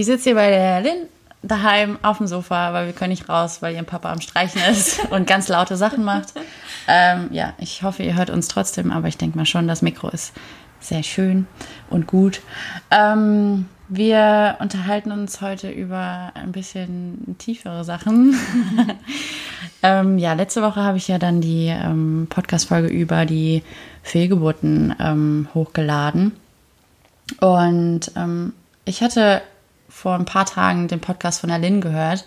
[0.00, 1.08] Ich sitze hier bei der Lynn
[1.42, 4.98] daheim auf dem Sofa, weil wir können nicht raus, weil ihr Papa am Streichen ist
[5.10, 6.32] und ganz laute Sachen macht.
[6.88, 10.08] Ähm, ja, ich hoffe, ihr hört uns trotzdem, aber ich denke mal schon, das Mikro
[10.08, 10.32] ist
[10.80, 11.46] sehr schön
[11.90, 12.40] und gut.
[12.90, 18.34] Ähm, wir unterhalten uns heute über ein bisschen tiefere Sachen.
[19.82, 23.62] ähm, ja, letzte Woche habe ich ja dann die ähm, Podcast-Folge über die
[24.02, 26.32] Fehlgeburten ähm, hochgeladen.
[27.42, 28.54] Und ähm,
[28.86, 29.42] ich hatte
[29.90, 32.24] vor ein paar Tagen den Podcast von Lynn gehört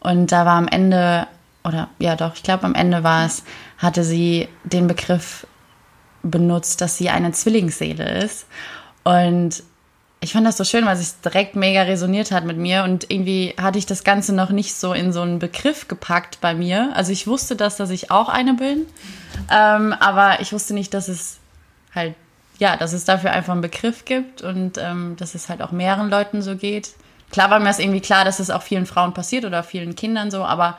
[0.00, 1.26] und da war am Ende,
[1.64, 3.44] oder ja doch, ich glaube am Ende war es,
[3.78, 5.46] hatte sie den Begriff
[6.22, 8.46] benutzt, dass sie eine Zwillingsseele ist.
[9.04, 9.62] Und
[10.20, 13.54] ich fand das so schön, weil es direkt mega resoniert hat mit mir und irgendwie
[13.60, 16.92] hatte ich das Ganze noch nicht so in so einen Begriff gepackt bei mir.
[16.94, 18.86] Also ich wusste das, dass ich auch eine bin,
[19.50, 21.38] ähm, aber ich wusste nicht, dass es
[21.92, 22.14] halt,
[22.58, 26.08] ja, dass es dafür einfach einen Begriff gibt und ähm, dass es halt auch mehreren
[26.08, 26.92] Leuten so geht.
[27.32, 30.30] Klar war mir das irgendwie klar, dass es auch vielen Frauen passiert oder vielen Kindern
[30.30, 30.78] so, aber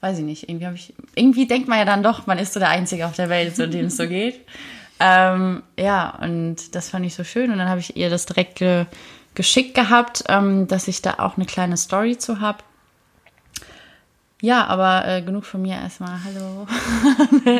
[0.00, 2.60] weiß ich nicht, irgendwie habe ich, irgendwie denkt man ja dann doch, man ist so
[2.60, 4.40] der Einzige auf der Welt, so dem es so geht.
[4.98, 7.50] Ähm, ja, und das fand ich so schön.
[7.52, 8.86] Und dann habe ich ihr das direkt ge
[9.34, 12.64] geschickt gehabt, ähm, dass ich da auch eine kleine Story zu habe.
[14.42, 16.18] Ja, aber äh, genug von mir erstmal.
[16.22, 16.66] Hallo.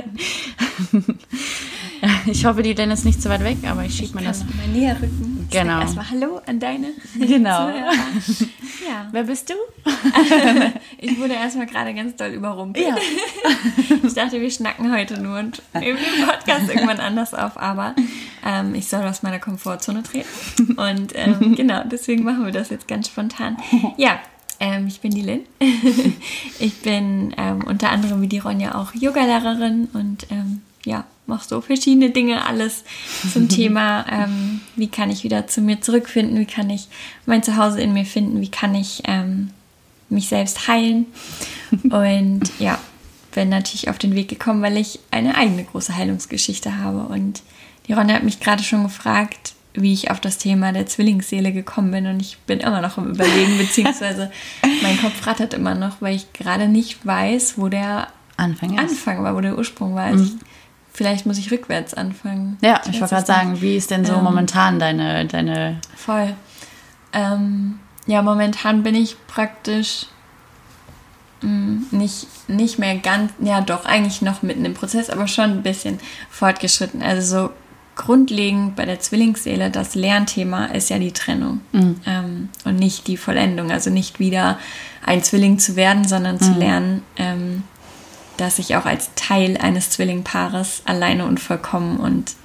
[2.27, 4.45] ich hoffe, die Lynn ist nicht zu weit weg, aber ich schiebe mir das.
[4.45, 5.49] Mal näher rücken.
[5.51, 5.81] Genau.
[5.81, 6.89] Erstmal Hallo an deine.
[7.19, 7.69] Genau.
[7.71, 9.09] ja.
[9.11, 9.55] Wer bist du?
[10.99, 12.87] ich wurde erstmal gerade ganz doll überrumpelt.
[12.87, 12.97] Ja.
[14.03, 17.95] ich dachte, wir schnacken heute nur und nehmen den Podcast irgendwann anders auf, aber
[18.45, 20.75] ähm, ich soll aus meiner Komfortzone treten.
[20.77, 23.57] Und ähm, genau, deswegen machen wir das jetzt ganz spontan.
[23.97, 24.21] Ja,
[24.61, 25.41] ähm, ich bin die Lynn.
[26.59, 31.61] ich bin ähm, unter anderem wie die Ronja auch Yogalehrerin und ähm, ja, mache so
[31.61, 32.85] verschiedene Dinge, alles
[33.33, 36.89] zum Thema, ähm, wie kann ich wieder zu mir zurückfinden, wie kann ich
[37.27, 39.51] mein Zuhause in mir finden, wie kann ich ähm,
[40.09, 41.07] mich selbst heilen.
[41.91, 42.79] Und ja,
[43.33, 47.13] bin natürlich auf den Weg gekommen, weil ich eine eigene große Heilungsgeschichte habe.
[47.13, 47.43] Und
[47.87, 51.91] die Ronja hat mich gerade schon gefragt, wie ich auf das Thema der Zwillingsseele gekommen
[51.91, 54.31] bin und ich bin immer noch im Überlegen, beziehungsweise
[54.83, 58.81] mein Kopf rattert immer noch, weil ich gerade nicht weiß, wo der Anfang, ist.
[58.81, 60.05] Anfang war, wo der Ursprung war.
[60.05, 60.33] Also ich,
[60.93, 62.59] vielleicht muss ich rückwärts anfangen.
[62.63, 65.81] Ja, ich wollte gerade sagen, wie ist denn so Ähm, momentan deine, deine.
[65.95, 66.35] Voll.
[67.13, 70.07] Ähm, ja, momentan bin ich praktisch
[71.43, 75.63] mh, nicht, nicht mehr ganz, ja doch, eigentlich noch mitten im Prozess, aber schon ein
[75.63, 75.99] bisschen
[76.31, 77.03] fortgeschritten.
[77.03, 77.51] Also so
[77.97, 81.61] grundlegend bei der Zwillingsseele, das Lernthema ist ja die Trennung
[82.07, 83.71] ähm, und nicht die Vollendung.
[83.71, 84.59] Also nicht wieder
[85.05, 87.63] ein Zwilling zu werden, sondern zu lernen, ähm,
[88.37, 92.37] dass ich auch als Teil eines Zwillingpaares alleine und vollkommen und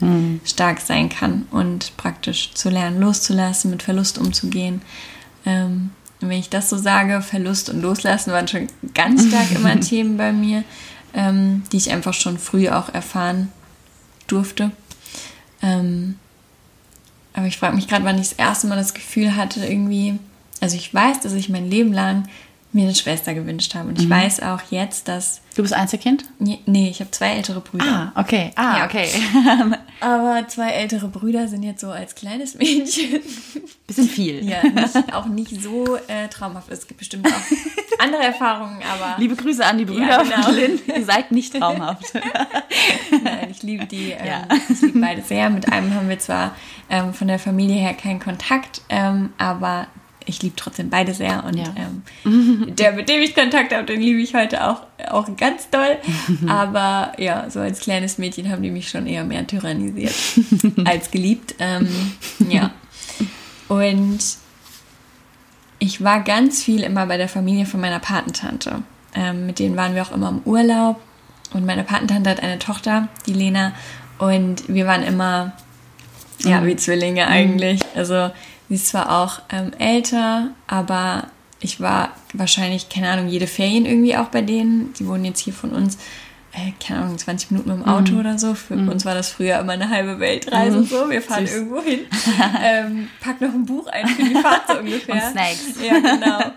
[0.46, 4.82] stark sein kann und praktisch zu lernen, loszulassen, mit Verlust umzugehen.
[5.46, 5.92] Ähm,
[6.22, 10.18] und wenn ich das so sage, Verlust und Loslassen waren schon ganz stark immer Themen
[10.18, 10.64] bei mir,
[11.14, 13.52] ähm, die ich einfach schon früh auch erfahren
[14.28, 14.72] durfte.
[15.62, 16.18] Ähm,
[17.34, 20.20] aber ich frage mich gerade, wann ich das erste Mal das Gefühl hatte, irgendwie,
[20.60, 22.28] also ich weiß, dass ich mein Leben lang
[22.74, 23.90] mir eine Schwester gewünscht habe.
[23.90, 25.42] Und ich weiß auch jetzt, dass.
[25.56, 26.24] Du bist Einzelkind?
[26.40, 28.14] Nee, ich habe zwei ältere Brüder.
[28.16, 28.52] Ah, okay.
[28.56, 28.86] Ah, Ja.
[28.86, 29.08] okay.
[30.00, 33.20] Aber zwei ältere Brüder sind jetzt so als kleines Mädchen
[33.86, 34.48] Bisschen viel.
[34.48, 36.70] ja nicht, auch nicht so äh, traumhaft.
[36.72, 37.32] Es gibt bestimmt auch
[38.00, 40.42] andere Erfahrungen, aber Liebe Grüße an die Brüder Ja, genau.
[40.44, 40.80] von Lynn.
[40.88, 42.14] Ihr seid nicht traumhaft.
[43.24, 44.12] Nein, ich liebe die.
[44.12, 44.48] Ähm, Ja.
[44.70, 45.50] Ich liebe beide sehr.
[45.50, 46.56] Mit einem haben wir zwar
[46.90, 49.88] ähm, von der Familie her keinen Kontakt, ähm, aber
[50.26, 51.44] ich liebe trotzdem beide sehr.
[51.44, 51.74] Und Ja.
[51.76, 55.98] ähm, der, mit dem ich Kontakt habe, den liebe ich heute auch, auch ganz doll.
[56.48, 60.14] Aber ja, so als kleines Mädchen haben die mich schon eher mehr tyrannisiert
[60.86, 61.56] als geliebt.
[61.60, 61.88] Ähm,
[62.50, 62.72] ja.
[63.68, 64.20] Und
[65.80, 68.84] ich war ganz viel immer bei der Familie von meiner Patentante.
[69.16, 71.02] Ähm, mit denen waren wir auch immer im Urlaub.
[71.54, 73.74] Und meine Patentante hat eine Tochter, die Lena.
[74.20, 75.54] Und wir waren immer,
[76.44, 77.82] ja, wie Zwillinge eigentlich.
[77.96, 78.30] Also
[78.72, 81.28] sie ist zwar auch ähm, älter, aber
[81.60, 84.94] ich war wahrscheinlich, keine Ahnung, jede Ferien irgendwie auch bei denen.
[84.94, 85.98] Die wohnen jetzt hier von uns,
[86.54, 88.54] äh, keine Ahnung, 20 Minuten mit dem Auto oder so.
[88.54, 91.10] Für uns war das früher immer eine halbe Weltreise so.
[91.10, 91.56] Wir fahren Süß.
[91.58, 92.00] irgendwo hin,
[92.64, 95.16] ähm, pack noch ein Buch ein für die Fahrt so ungefähr.
[95.16, 95.76] Und Snacks.
[95.86, 96.52] Ja, genau.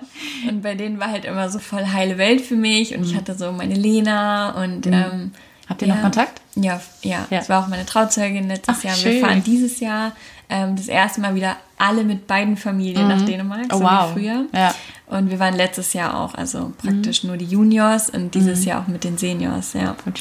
[0.48, 3.34] Und bei denen war halt immer so voll heile Welt für mich und ich hatte
[3.34, 5.32] so meine Lena und ähm,
[5.74, 6.02] Habt ihr noch ja.
[6.02, 6.40] Kontakt?
[6.54, 7.38] Ja, ja, Ja.
[7.38, 8.94] Das war auch meine Trauzeugin letztes Ach, Jahr.
[8.94, 9.14] schön.
[9.14, 10.12] Wir fahren dieses Jahr
[10.48, 14.10] ähm, das erste Mal wieder alle mit beiden Familien nach Dänemark, Oh, so wow.
[14.14, 14.46] wie früher.
[14.52, 14.74] Ja.
[15.06, 18.86] Und wir waren letztes Jahr auch, also praktisch nur die Juniors und dieses Jahr auch
[18.86, 19.96] mit den Seniors, ja.
[20.04, 20.14] Voll.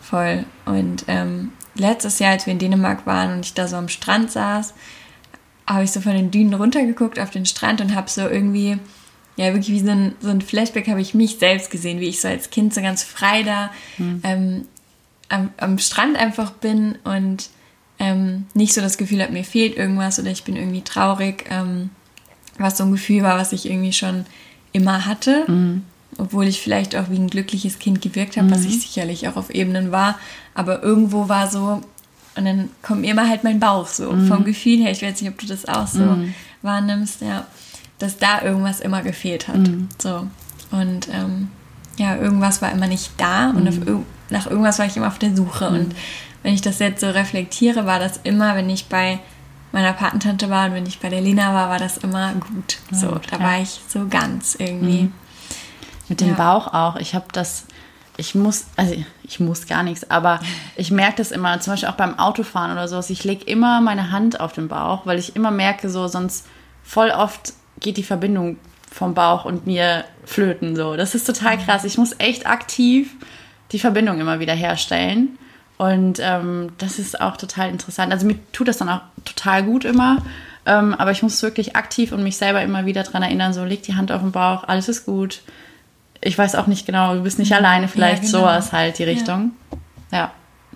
[0.00, 0.44] Voll.
[0.64, 4.30] Und ähm, letztes Jahr, als wir in Dänemark waren und ich da so am Strand
[4.30, 4.74] saß,
[5.66, 8.78] habe ich so von den Dünen runtergeguckt auf den Strand und habe so irgendwie,
[9.36, 12.20] ja, wirklich wie so ein, so ein Flashback habe ich mich selbst gesehen, wie ich
[12.20, 14.20] so als Kind so ganz frei da mhm.
[14.24, 14.64] ähm,
[15.34, 17.50] am, am Strand einfach bin und
[17.98, 21.90] ähm, nicht so das Gefühl habe, mir fehlt irgendwas oder ich bin irgendwie traurig, ähm,
[22.58, 24.26] was so ein Gefühl war, was ich irgendwie schon
[24.72, 25.44] immer hatte.
[25.48, 25.82] Mhm.
[26.16, 28.52] Obwohl ich vielleicht auch wie ein glückliches Kind gewirkt habe, mhm.
[28.52, 30.18] was ich sicherlich auch auf Ebenen war.
[30.54, 31.82] Aber irgendwo war so,
[32.36, 34.28] und dann kommt mir immer halt mein Bauch so mhm.
[34.28, 34.92] vom Gefühl her.
[34.92, 36.34] Ich weiß nicht, ob du das auch so mhm.
[36.62, 37.46] wahrnimmst, ja,
[37.98, 39.56] dass da irgendwas immer gefehlt hat.
[39.56, 39.88] Mhm.
[40.00, 40.26] So.
[40.70, 41.48] Und ähm,
[41.96, 43.74] ja, irgendwas war immer nicht da und auf,
[44.30, 45.68] nach irgendwas war ich immer auf der Suche.
[45.68, 45.94] Und
[46.42, 49.20] wenn ich das jetzt so reflektiere, war das immer, wenn ich bei
[49.72, 52.78] meiner Patentante war und wenn ich bei der Lina war, war das immer gut.
[52.92, 55.02] So, ja, da war ich so ganz irgendwie.
[55.02, 55.12] Mhm.
[56.08, 56.34] Mit dem ja.
[56.34, 56.96] Bauch auch.
[56.96, 57.64] Ich habe das,
[58.16, 60.38] ich muss, also ich muss gar nichts, aber
[60.76, 63.10] ich merke das immer, zum Beispiel auch beim Autofahren oder sowas.
[63.10, 66.46] Ich lege immer meine Hand auf den Bauch, weil ich immer merke, so sonst
[66.84, 68.58] voll oft geht die Verbindung
[68.92, 70.76] vom Bauch und mir flöten.
[70.76, 71.84] So, das ist total krass.
[71.84, 73.16] Ich muss echt aktiv
[73.74, 75.38] die Verbindung immer wieder herstellen.
[75.76, 78.12] Und ähm, das ist auch total interessant.
[78.12, 80.22] Also mir tut das dann auch total gut immer.
[80.66, 83.82] Ähm, aber ich muss wirklich aktiv und mich selber immer wieder daran erinnern, so leg
[83.82, 85.42] die Hand auf den Bauch, alles ist gut.
[86.22, 87.56] Ich weiß auch nicht genau, du bist nicht mhm.
[87.56, 88.38] alleine, vielleicht ja, genau.
[88.38, 89.52] sowas halt die Richtung.
[90.10, 90.18] Ja.
[90.18, 90.32] ja.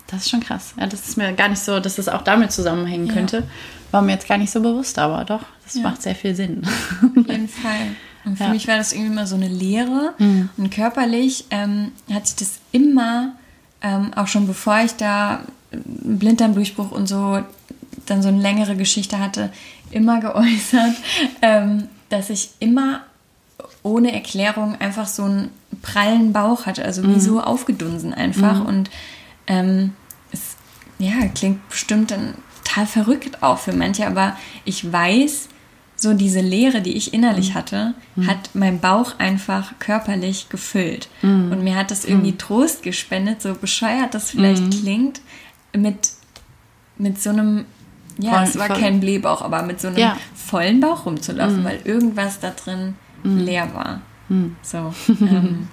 [0.08, 0.74] das ist schon krass.
[0.78, 3.14] Ja, das ist mir gar nicht so, dass das auch damit zusammenhängen ja.
[3.14, 3.44] könnte.
[3.90, 6.62] War mir jetzt gar nicht so bewusst, aber doch, das macht sehr viel Sinn.
[7.16, 7.96] Auf jeden Fall.
[8.28, 10.14] Und für mich war das irgendwie immer so eine Lehre.
[10.18, 10.50] Mhm.
[10.56, 13.34] Und körperlich ähm, hat sich das immer
[13.82, 15.40] ähm, auch schon bevor ich da
[15.72, 17.40] einen Blinddarmdurchbruch und so
[18.06, 19.52] dann so eine längere Geschichte hatte,
[19.90, 20.94] immer geäußert,
[21.42, 23.02] ähm, dass ich immer
[23.82, 25.50] ohne Erklärung einfach so einen
[25.82, 27.20] prallen Bauch hatte, also wie mhm.
[27.20, 28.60] so aufgedunsen einfach.
[28.60, 28.66] Mhm.
[28.66, 28.90] Und
[29.46, 29.92] ähm,
[30.32, 30.56] es
[30.98, 32.34] ja, klingt bestimmt dann
[32.64, 35.48] total verrückt auch für manche, aber ich weiß,
[36.00, 37.54] so diese Leere, die ich innerlich mhm.
[37.54, 38.26] hatte, mhm.
[38.28, 41.08] hat mein Bauch einfach körperlich gefüllt.
[41.22, 41.50] Mhm.
[41.50, 42.38] Und mir hat das irgendwie mhm.
[42.38, 45.20] Trost gespendet, so bescheuert das vielleicht klingt,
[45.76, 46.10] mit,
[46.96, 47.64] mit so einem,
[48.16, 48.78] ja, voll, es war voll.
[48.78, 50.16] kein Blähbauch, aber mit so einem ja.
[50.34, 54.00] vollen Bauch rumzulaufen, weil irgendwas da drin leer war.
[54.62, 54.94] So.
[55.20, 55.68] Ähm,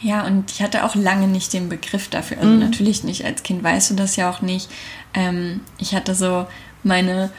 [0.00, 2.36] ja, und ich hatte auch lange nicht den Begriff dafür.
[2.38, 3.24] Also natürlich nicht.
[3.24, 4.68] Als Kind weißt du das ja auch nicht.
[5.14, 6.46] Ähm, ich hatte so
[6.82, 7.30] meine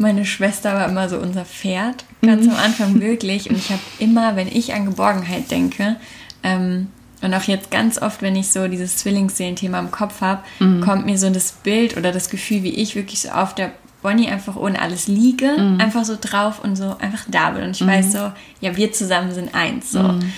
[0.00, 2.52] meine Schwester war immer so unser Pferd, ganz mhm.
[2.52, 3.50] am Anfang wirklich.
[3.50, 5.96] Und ich habe immer, wenn ich an Geborgenheit denke,
[6.42, 6.88] ähm,
[7.22, 10.80] und auch jetzt ganz oft, wenn ich so dieses Zwillingsseelenthema im Kopf habe, mhm.
[10.80, 14.28] kommt mir so das Bild oder das Gefühl, wie ich wirklich so auf der Bonnie
[14.28, 15.78] einfach ohne alles liege, mhm.
[15.78, 17.64] einfach so drauf und so einfach da bin.
[17.64, 18.12] Und ich weiß mhm.
[18.12, 18.32] so,
[18.62, 19.92] ja, wir zusammen sind eins.
[19.92, 20.02] So.
[20.02, 20.32] Mhm.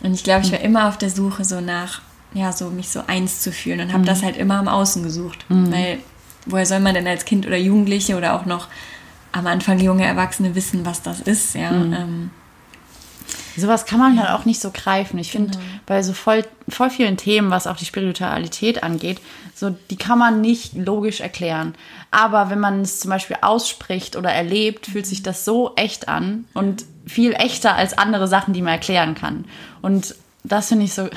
[0.00, 2.00] Und ich glaube, ich war immer auf der Suche so nach,
[2.32, 4.06] ja, so mich so eins zu fühlen und habe mhm.
[4.06, 5.44] das halt immer am Außen gesucht.
[5.70, 5.98] Weil
[6.46, 8.68] woher soll man denn als Kind oder Jugendliche oder auch noch
[9.32, 11.72] am Anfang junge Erwachsene wissen, was das ist, ja.
[11.72, 11.92] Mhm.
[11.92, 12.30] Ähm,
[13.56, 14.22] Sowas kann man ja.
[14.22, 15.18] halt auch nicht so greifen.
[15.18, 15.62] Ich finde, genau.
[15.86, 19.20] bei so voll, voll vielen Themen, was auch die Spiritualität angeht,
[19.54, 21.74] so die kann man nicht logisch erklären.
[22.10, 26.46] Aber wenn man es zum Beispiel ausspricht oder erlebt, fühlt sich das so echt an
[26.54, 29.44] und viel echter als andere Sachen, die man erklären kann.
[29.82, 30.14] Und
[30.44, 31.08] das finde ich so,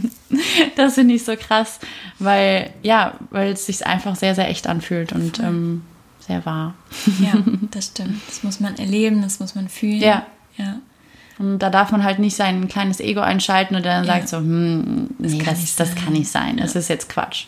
[0.76, 1.80] das finde ich so krass,
[2.18, 5.82] weil ja, weil es sich einfach sehr, sehr echt anfühlt und ähm,
[6.26, 6.74] sehr wahr.
[7.20, 7.34] Ja,
[7.70, 8.20] das stimmt.
[8.26, 10.00] Das muss man erleben, das muss man fühlen.
[10.00, 10.26] Ja.
[10.56, 10.76] ja.
[11.38, 14.14] Und da darf man halt nicht sein kleines Ego einschalten und dann ja.
[14.14, 16.58] sagt so, hm, nee, das, das, das kann nicht sein.
[16.58, 16.64] Ja.
[16.64, 17.46] Das ist jetzt Quatsch.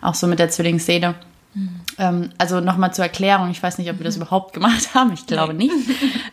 [0.00, 1.14] Auch so mit der Zwillingsseele.
[1.54, 1.80] Mhm.
[1.98, 4.22] Ähm, also nochmal zur Erklärung, ich weiß nicht, ob wir das mhm.
[4.22, 5.64] überhaupt gemacht haben, ich glaube nee.
[5.64, 5.74] nicht.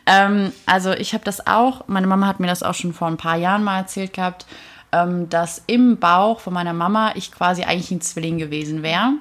[0.06, 3.18] ähm, also ich habe das auch, meine Mama hat mir das auch schon vor ein
[3.18, 4.46] paar Jahren mal erzählt gehabt,
[4.92, 9.14] ähm, dass im Bauch von meiner Mama ich quasi eigentlich ein Zwilling gewesen wäre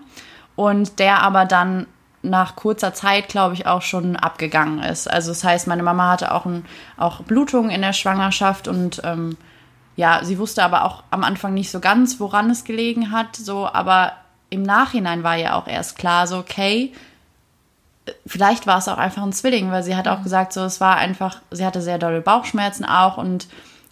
[0.57, 1.87] und der aber dann
[2.25, 5.09] nach kurzer Zeit, glaube ich, auch schon abgegangen ist.
[5.09, 6.65] Also das heißt, meine Mama hatte auch, ein,
[6.97, 9.37] auch Blutungen in der Schwangerschaft und ähm,
[9.97, 13.37] ja, sie wusste aber auch am Anfang nicht so ganz, woran es gelegen hat.
[13.37, 14.13] So, aber
[14.51, 16.93] im Nachhinein war ja auch erst klar, so okay,
[18.27, 20.25] vielleicht war es auch einfach ein Zwilling, weil sie hat auch mhm.
[20.25, 23.49] gesagt, so es war einfach, sie hatte sehr dolle Bauchschmerzen auch und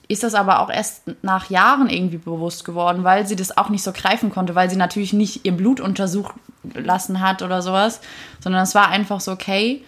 [0.09, 3.83] ist das aber auch erst nach Jahren irgendwie bewusst geworden, weil sie das auch nicht
[3.83, 6.35] so greifen konnte, weil sie natürlich nicht ihr Blut untersucht
[6.75, 8.01] lassen hat oder sowas,
[8.41, 9.83] sondern es war einfach so, okay,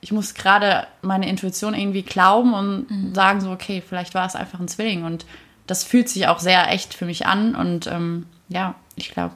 [0.00, 3.14] ich muss gerade meine Intuition irgendwie glauben und mhm.
[3.14, 5.26] sagen so, okay, vielleicht war es einfach ein Zwilling und
[5.66, 9.34] das fühlt sich auch sehr echt für mich an und ähm, ja, ich glaube,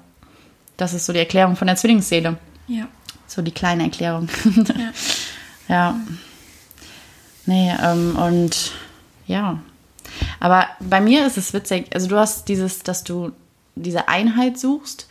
[0.77, 2.37] das ist so die Erklärung von der Zwillingsseele.
[2.67, 2.89] Ja.
[3.27, 4.29] So die kleine Erklärung.
[4.55, 4.93] ja.
[5.75, 6.01] ja.
[7.47, 8.73] Nee, ähm, und
[9.27, 9.59] ja,
[10.41, 13.33] aber bei mir ist es witzig, also du hast dieses, dass du
[13.75, 15.09] diese Einheit suchst.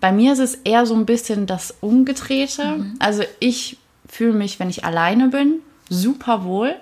[0.00, 2.64] Bei mir ist es eher so ein bisschen das Umgedrehte.
[2.64, 2.96] Mhm.
[2.98, 6.74] Also ich fühle mich, wenn ich alleine bin, super wohl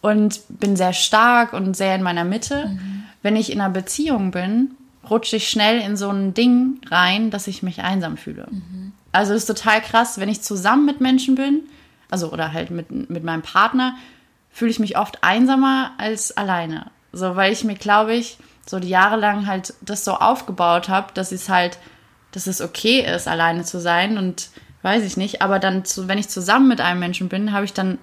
[0.00, 2.66] und bin sehr stark und sehr in meiner Mitte.
[2.68, 3.04] Mhm.
[3.22, 4.72] Wenn ich in einer Beziehung bin,
[5.08, 8.46] rutsche ich schnell in so ein Ding rein, dass ich mich einsam fühle.
[8.50, 8.92] Mhm.
[9.12, 11.62] Also ist total krass, wenn ich zusammen mit Menschen bin,
[12.10, 13.96] also oder halt mit, mit meinem Partner,
[14.50, 16.90] fühle ich mich oft einsamer als alleine.
[17.12, 21.12] So, weil ich mir, glaube ich, so die Jahre lang halt das so aufgebaut habe,
[21.14, 21.78] dass es halt,
[22.32, 24.50] dass es okay ist, alleine zu sein und
[24.82, 27.72] weiß ich nicht, aber dann, zu, wenn ich zusammen mit einem Menschen bin, habe ich
[27.72, 27.98] dann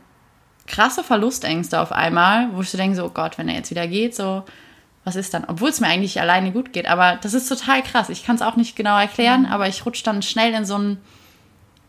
[0.67, 3.87] krasse Verlustängste auf einmal, wo ich so denke, so, oh Gott, wenn er jetzt wieder
[3.87, 4.43] geht, so,
[5.03, 5.45] was ist dann?
[5.45, 8.09] Obwohl es mir eigentlich alleine gut geht, aber das ist total krass.
[8.09, 9.47] Ich kann es auch nicht genau erklären, mhm.
[9.47, 10.97] aber ich rutsche dann schnell in so ein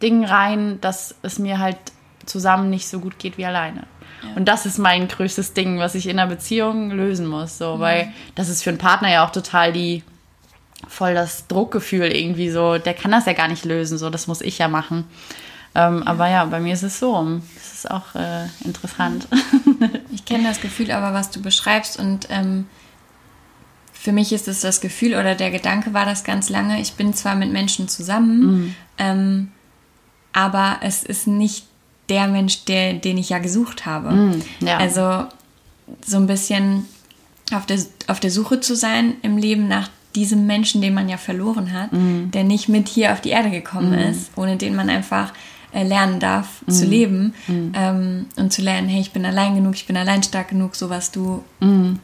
[0.03, 1.79] Ding rein, dass es mir halt
[2.27, 3.85] zusammen nicht so gut geht wie alleine.
[4.23, 4.37] Ja.
[4.37, 7.81] Und das ist mein größtes Ding, was ich in einer Beziehung lösen muss, so, mhm.
[7.81, 10.03] weil das ist für einen Partner ja auch total die
[10.89, 14.41] voll das Druckgefühl irgendwie so, der kann das ja gar nicht lösen, so, das muss
[14.41, 15.05] ich ja machen.
[15.75, 16.07] Ähm, ja.
[16.07, 17.41] Aber ja, bei mir ist es so.
[17.55, 19.29] Das ist auch äh, interessant.
[20.11, 22.67] Ich kenne das Gefühl aber, was du beschreibst und ähm,
[23.93, 27.13] für mich ist es das Gefühl oder der Gedanke war das ganz lange, ich bin
[27.13, 28.75] zwar mit Menschen zusammen, mhm.
[28.97, 29.53] ähm,
[30.33, 31.67] aber es ist nicht
[32.09, 34.13] der Mensch, der, den ich ja gesucht habe.
[34.13, 34.79] Mhm, ja.
[34.79, 35.27] Also
[36.05, 36.87] so ein bisschen
[37.53, 41.19] auf der, auf der Suche zu sein im Leben nach diesem Menschen, den man ja
[41.19, 42.31] verloren hat, mhm.
[42.33, 44.11] der nicht mit hier auf die Erde gekommen mhm.
[44.11, 45.33] ist, ohne den man einfach
[45.73, 46.73] äh, lernen darf mhm.
[46.73, 47.73] zu leben mhm.
[47.75, 50.89] ähm, und zu lernen, hey, ich bin allein genug, ich bin allein stark genug, so
[50.91, 52.01] was du mhm.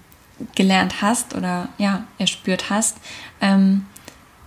[0.55, 2.99] gelernt hast oder ja, erspürt hast.
[3.41, 3.87] Ähm,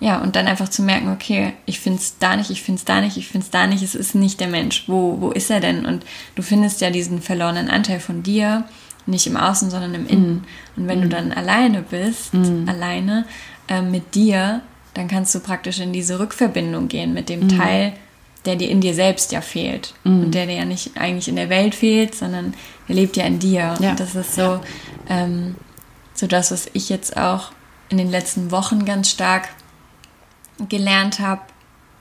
[0.06, 2.86] ja, und dann einfach zu merken, okay, ich finde es da nicht, ich finde es
[2.86, 4.84] da nicht, ich finde es da nicht, es ist nicht der Mensch.
[4.86, 5.84] Wo, wo ist er denn?
[5.84, 8.66] Und du findest ja diesen verlorenen Anteil von dir,
[9.08, 10.34] nicht im Außen, sondern im Innen.
[10.34, 10.44] Mhm.
[10.76, 12.36] Und wenn du dann alleine bist,
[12.68, 13.26] alleine,
[13.68, 14.62] äh, mit dir,
[14.94, 17.58] dann kannst du praktisch in diese Rückverbindung gehen mit dem mhm.
[17.58, 17.94] Teil,
[18.46, 19.96] der dir in dir selbst ja fehlt.
[20.04, 20.26] Mhm.
[20.26, 22.54] Und der dir ja nicht eigentlich in der Welt fehlt, sondern
[22.88, 23.74] der lebt ja in dir.
[23.80, 23.90] Ja.
[23.90, 24.62] Und das ist so, ja.
[25.10, 25.56] ähm,
[26.14, 27.54] so das, was ich jetzt auch
[27.90, 29.50] in den letzten Wochen ganz stark
[30.70, 31.42] gelernt habe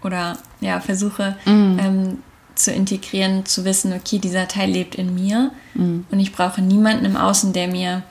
[0.03, 1.79] oder ja, versuche mhm.
[1.81, 2.19] ähm,
[2.55, 6.07] zu integrieren, zu wissen, okay, dieser Teil lebt in mir mhm.
[6.11, 8.03] und ich brauche niemanden im Außen, der mir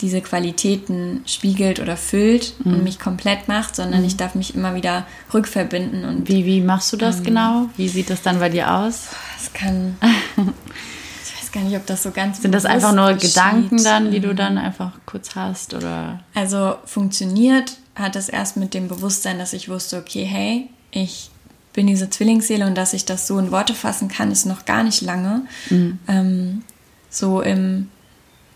[0.00, 2.74] diese Qualitäten spiegelt oder füllt mhm.
[2.74, 4.06] und mich komplett macht, sondern mhm.
[4.06, 6.04] ich darf mich immer wieder rückverbinden.
[6.04, 7.68] Und, wie, wie machst du das ähm, genau?
[7.76, 9.08] Wie sieht das dann bei dir aus?
[9.40, 9.96] Es kann.
[10.36, 12.42] ich weiß gar nicht, ob das so ganz.
[12.42, 13.34] Sind das einfach nur geschieht.
[13.34, 15.72] Gedanken dann, die du dann einfach kurz hast?
[15.72, 16.20] Oder?
[16.34, 21.30] Also funktioniert hat es erst mit dem Bewusstsein, dass ich wusste, okay, hey, ich
[21.72, 24.82] bin diese Zwillingsseele und dass ich das so in Worte fassen kann, ist noch gar
[24.82, 25.42] nicht lange.
[25.68, 25.98] Mhm.
[26.06, 26.62] Ähm,
[27.10, 27.88] so im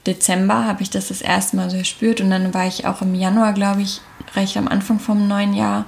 [0.06, 3.14] Dezember habe ich das das erste Mal so gespürt und dann war ich auch im
[3.14, 4.00] Januar, glaube ich,
[4.34, 5.86] recht am Anfang vom neuen Jahr,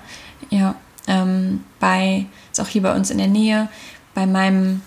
[0.51, 0.75] ja,
[1.07, 3.69] ähm, bei, ist auch hier bei uns in der Nähe,
[4.15, 4.83] bei meinem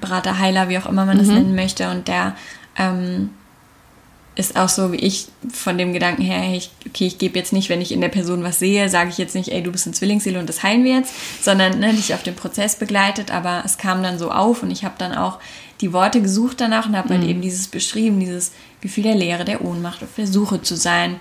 [0.00, 1.34] Berater Heiler, wie auch immer man das mhm.
[1.34, 2.36] nennen möchte und der
[2.76, 3.30] ähm,
[4.36, 7.54] ist auch so wie ich von dem Gedanken her, hey, ich, okay, ich gebe jetzt
[7.54, 9.86] nicht, wenn ich in der Person was sehe, sage ich jetzt nicht, ey, du bist
[9.86, 13.62] ein Zwillingsseele und das heilen wir jetzt, sondern ne, dich auf den Prozess begleitet, aber
[13.64, 15.38] es kam dann so auf und ich habe dann auch
[15.80, 17.24] die Worte gesucht danach und habe halt mhm.
[17.24, 18.52] halt eben dieses beschrieben, dieses
[18.82, 21.18] Gefühl der Leere, der Ohnmacht, auf der Suche zu sein.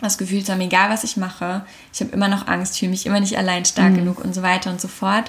[0.00, 3.06] Das Gefühl zu haben, egal was ich mache, ich habe immer noch Angst, fühle mich
[3.06, 3.96] immer nicht allein stark mhm.
[3.96, 5.24] genug und so weiter und so fort.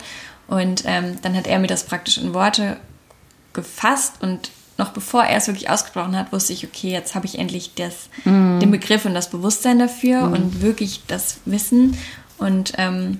[0.47, 2.77] Und ähm, dann hat er mir das praktisch in Worte
[3.53, 7.39] gefasst und noch bevor er es wirklich ausgesprochen hat, wusste ich, okay, jetzt habe ich
[7.39, 8.59] endlich das, mm.
[8.59, 10.33] den Begriff und das Bewusstsein dafür mm.
[10.33, 11.97] und wirklich das Wissen.
[12.37, 13.19] Und ähm,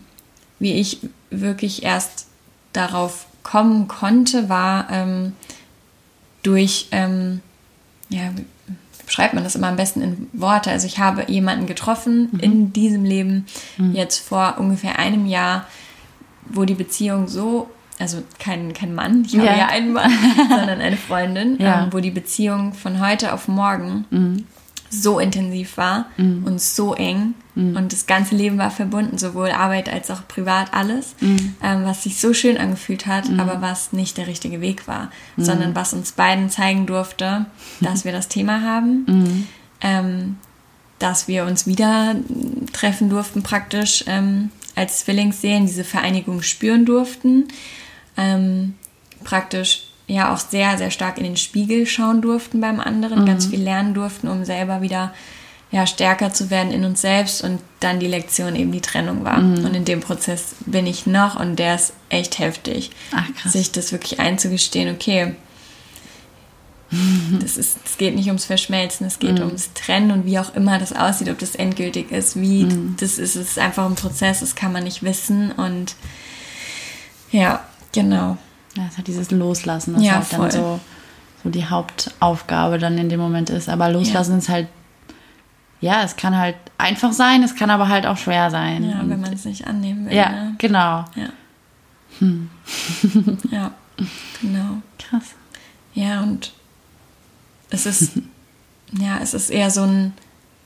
[0.60, 1.00] wie ich
[1.32, 2.28] wirklich erst
[2.74, 5.34] darauf kommen konnte, war ähm,
[6.44, 7.42] durch, ähm,
[8.10, 8.46] ja, wie
[9.06, 10.70] beschreibt man das immer am besten in Worte?
[10.70, 12.40] Also ich habe jemanden getroffen mhm.
[12.40, 13.46] in diesem Leben,
[13.78, 13.96] mhm.
[13.96, 15.66] jetzt vor ungefähr einem Jahr,
[16.46, 20.12] wo die Beziehung so, also kein, kein Mann, ich habe ja, ja einen Mann,
[20.50, 21.84] sondern eine Freundin, ja.
[21.84, 24.46] ähm, wo die Beziehung von heute auf morgen mhm
[24.90, 26.44] so intensiv war mhm.
[26.46, 27.76] und so eng mhm.
[27.76, 31.56] und das ganze Leben war verbunden, sowohl Arbeit als auch privat, alles, mhm.
[31.62, 33.40] ähm, was sich so schön angefühlt hat, mhm.
[33.40, 35.44] aber was nicht der richtige Weg war, mhm.
[35.44, 37.46] sondern was uns beiden zeigen durfte,
[37.82, 39.48] dass wir das Thema haben,
[39.82, 40.38] ähm,
[41.00, 42.16] dass wir uns wieder
[42.74, 47.48] treffen durften praktisch ähm, als Zwillingsseelen, diese Vereinigung spüren durften,
[48.18, 48.76] ähm,
[49.24, 53.26] praktisch ja auch sehr, sehr stark in den Spiegel schauen durften beim anderen, mhm.
[53.26, 55.14] ganz viel lernen durften, um selber wieder
[55.70, 59.40] ja, stärker zu werden in uns selbst und dann die Lektion eben die Trennung war.
[59.40, 59.66] Mhm.
[59.66, 62.92] Und in dem Prozess bin ich noch und der ist echt heftig.
[63.12, 63.52] Ach, krass.
[63.52, 65.36] Sich das wirklich einzugestehen, okay,
[67.42, 69.48] das ist, es geht nicht ums Verschmelzen, es geht mhm.
[69.48, 72.96] ums Trennen und wie auch immer das aussieht, ob das endgültig ist, wie mhm.
[72.98, 75.96] das ist, es ist einfach ein Prozess, das kann man nicht wissen und
[77.30, 78.38] ja, genau.
[78.76, 80.50] Ja, es hat dieses Loslassen, das Ja, halt voll.
[80.50, 80.80] dann so,
[81.44, 83.70] so die Hauptaufgabe dann in dem Moment ist.
[83.70, 84.68] Aber Loslassen ist halt,
[85.82, 88.84] ja, es kann halt einfach sein, es kann aber halt auch schwer sein.
[88.90, 90.14] Ja, Und- wenn man es nicht annehmen will.
[90.14, 90.56] ja Ne?
[90.58, 91.06] genau.
[91.16, 91.30] Ja.
[93.52, 93.72] ja,
[94.42, 94.82] genau.
[95.00, 95.24] Krass.
[95.94, 96.52] Ja, und
[97.70, 98.14] es ist,
[99.00, 100.14] ja, es ist eher so ein,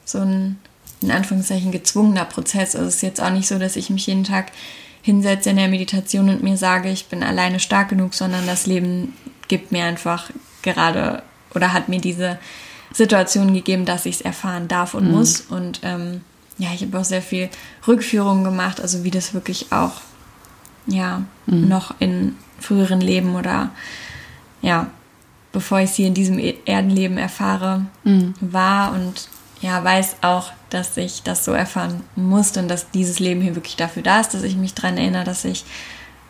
[0.05, 0.59] so ein,
[1.01, 2.75] in Anführungszeichen, gezwungener Prozess.
[2.75, 4.51] Also es ist jetzt auch nicht so, dass ich mich jeden Tag
[5.01, 9.13] hinsetze in der Meditation und mir sage, ich bin alleine stark genug, sondern das Leben
[9.47, 10.29] gibt mir einfach
[10.61, 12.39] gerade oder hat mir diese
[12.93, 15.41] Situation gegeben, dass ich es erfahren darf und muss.
[15.41, 16.21] Und ähm,
[16.57, 17.49] ja, ich habe auch sehr viel
[17.87, 20.01] Rückführungen gemacht, also wie das wirklich auch
[20.87, 23.69] ja, noch in früheren Leben oder
[24.61, 24.87] ja,
[25.51, 27.85] bevor ich sie in diesem E- Erdenleben erfahre,
[28.39, 28.93] war.
[28.93, 29.27] Und
[29.61, 33.75] ja, weiß auch, dass ich das so erfahren musste und dass dieses Leben hier wirklich
[33.75, 35.63] dafür da ist, dass ich mich daran erinnere, dass ich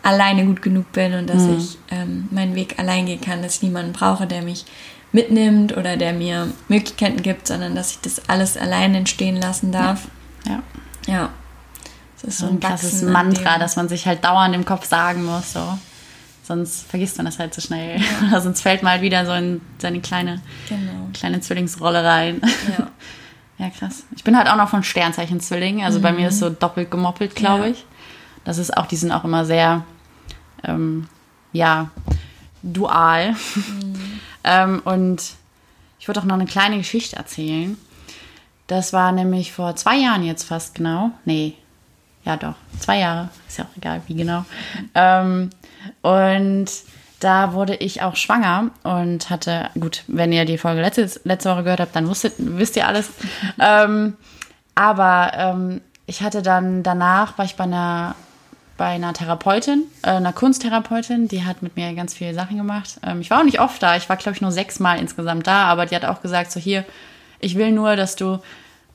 [0.02, 3.62] alleine gut genug bin und dass ich ähm, meinen Weg allein gehen kann, dass ich
[3.62, 4.64] niemanden brauche, der mich
[5.12, 10.08] mitnimmt oder der mir Möglichkeiten gibt, sondern dass ich das alles allein entstehen lassen darf.
[10.46, 10.62] Ja.
[11.06, 11.28] Ja.
[12.20, 14.64] Das ist So ein krasses Wachsen an Mantra, dem- das man sich halt dauernd im
[14.64, 15.52] Kopf sagen muss.
[15.52, 15.78] So.
[16.44, 18.00] Sonst vergisst man das halt so schnell.
[18.28, 21.08] Oder sonst fällt man halt wieder so in seine kleine, Genau.
[21.14, 22.40] kleine Zwillingsrolle rein.
[22.78, 22.88] Ja.
[23.62, 24.02] Ja, krass.
[24.16, 25.84] Ich bin halt auch noch von Sternzeichen Zwilling.
[25.84, 27.70] Also bei mir ist so doppelt gemoppelt, glaube Ja.
[27.70, 27.84] ich.
[28.44, 29.84] Das ist auch, die sind auch immer sehr,
[30.64, 31.06] ähm,
[31.52, 31.90] ja,
[32.64, 33.36] dual.
[34.44, 35.22] ähm, und
[36.00, 37.78] ich wollte auch noch eine kleine Geschichte erzählen.
[38.66, 41.12] Das war nämlich vor zwei Jahren jetzt fast genau.
[41.24, 41.54] Nee,
[42.24, 43.28] ja doch, zwei Jahre.
[43.46, 44.44] Ist ja auch egal, wie genau.
[44.96, 45.50] Ähm,
[46.00, 46.66] und
[47.22, 51.62] da wurde ich auch schwanger und hatte, gut, wenn ihr die Folge letzte, letzte Woche
[51.62, 53.10] gehört habt, dann wusstet, wisst ihr alles.
[53.60, 54.14] ähm,
[54.74, 58.16] aber ähm, ich hatte dann danach, war ich bei einer,
[58.76, 62.98] bei einer Therapeutin, äh, einer Kunsttherapeutin, die hat mit mir ganz viele Sachen gemacht.
[63.04, 65.64] Ähm, ich war auch nicht oft da, ich war, glaube ich, nur sechsmal insgesamt da,
[65.66, 66.84] aber die hat auch gesagt, so hier,
[67.38, 68.38] ich will nur, dass du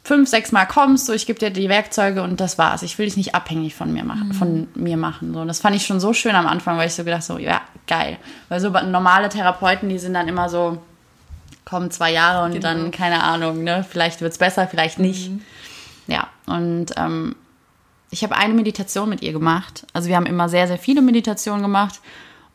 [0.07, 2.81] fünf, sechs Mal kommst, so ich gebe dir die Werkzeuge und das war's.
[2.81, 5.33] Ich will dich nicht abhängig von mir machen, von mir machen.
[5.33, 7.37] So, und das fand ich schon so schön am Anfang, weil ich so gedacht so,
[7.37, 8.17] ja, geil.
[8.47, 10.77] Weil so normale Therapeuten, die sind dann immer so,
[11.65, 15.29] kommen zwei Jahre und dann, keine Ahnung, ne, vielleicht wird's besser, vielleicht nicht.
[16.07, 17.35] Ja, und ähm,
[18.09, 19.85] ich habe eine Meditation mit ihr gemacht.
[19.91, 21.99] Also wir haben immer sehr, sehr viele Meditationen gemacht.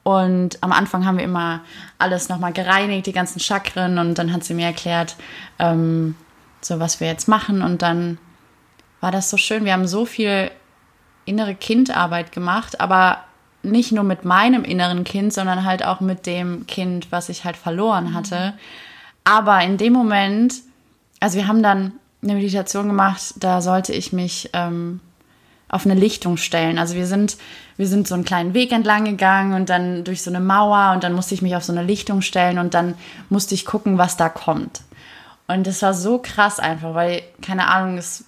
[0.05, 1.61] Und am Anfang haben wir immer
[1.99, 3.99] alles nochmal gereinigt, die ganzen Chakren.
[3.99, 5.17] Und dann hat sie mir erklärt,
[5.59, 6.17] ähm,
[6.65, 7.63] so was wir jetzt machen.
[7.63, 8.19] Und dann
[9.01, 9.65] war das so schön.
[9.65, 10.51] Wir haben so viel
[11.25, 13.19] innere Kindarbeit gemacht, aber
[13.63, 17.57] nicht nur mit meinem inneren Kind, sondern halt auch mit dem Kind, was ich halt
[17.57, 18.55] verloren hatte.
[19.25, 20.55] Aber in dem Moment,
[21.21, 25.01] also wir haben dann eine Meditation gemacht, da sollte ich mich ähm,
[25.69, 26.79] auf eine Lichtung stellen.
[26.79, 27.37] Also wir sind,
[27.77, 31.05] wir sind so einen kleinen Weg entlang gegangen und dann durch so eine Mauer und
[31.05, 32.95] dann musste ich mich auf so eine Lichtung stellen und dann
[33.31, 34.83] musste ich gucken, was da kommt.
[35.53, 38.25] Und das war so krass einfach, weil, keine Ahnung, es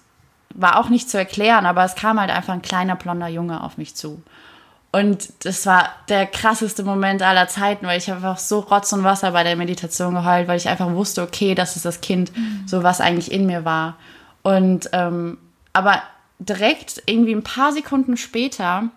[0.53, 3.77] war auch nicht zu erklären, aber es kam halt einfach ein kleiner blonder Junge auf
[3.77, 4.21] mich zu.
[4.91, 9.31] Und das war der krasseste Moment aller Zeiten, weil ich einfach so Rotz und Wasser
[9.31, 12.31] bei der Meditation geheult, weil ich einfach wusste, okay, das ist das Kind,
[12.65, 13.97] so was eigentlich in mir war.
[14.41, 15.37] Und ähm,
[15.73, 16.01] aber
[16.39, 18.89] direkt irgendwie ein paar Sekunden später,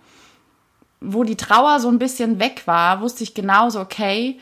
[1.01, 4.39] wo die Trauer so ein bisschen weg war, wusste ich genauso, okay,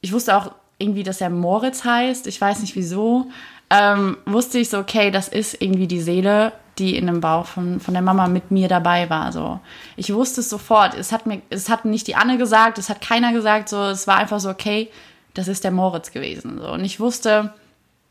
[0.00, 3.30] ich wusste auch irgendwie, dass er Moritz heißt, ich weiß nicht wieso,
[3.70, 7.80] ähm, wusste ich so, okay, das ist irgendwie die Seele, die in dem Bauch von,
[7.80, 9.32] von der Mama mit mir dabei war.
[9.32, 9.60] So.
[9.96, 10.94] Ich wusste es sofort.
[10.94, 14.06] Es hat mir, es hat nicht die Anne gesagt, es hat keiner gesagt, so, es
[14.06, 14.90] war einfach so, okay,
[15.34, 16.58] das ist der Moritz gewesen.
[16.60, 16.72] So.
[16.72, 17.52] Und ich wusste,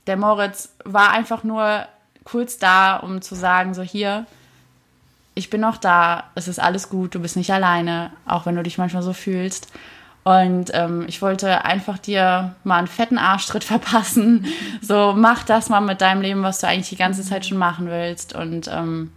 [0.07, 1.85] der Moritz war einfach nur
[2.23, 4.25] kurz da, um zu sagen, so hier,
[5.35, 8.63] ich bin noch da, es ist alles gut, du bist nicht alleine, auch wenn du
[8.63, 9.67] dich manchmal so fühlst.
[10.23, 14.45] Und ähm, ich wollte einfach dir mal einen fetten Arschtritt verpassen.
[14.81, 17.87] So, mach das mal mit deinem Leben, was du eigentlich die ganze Zeit schon machen
[17.87, 18.33] willst.
[18.33, 19.11] Und ähm,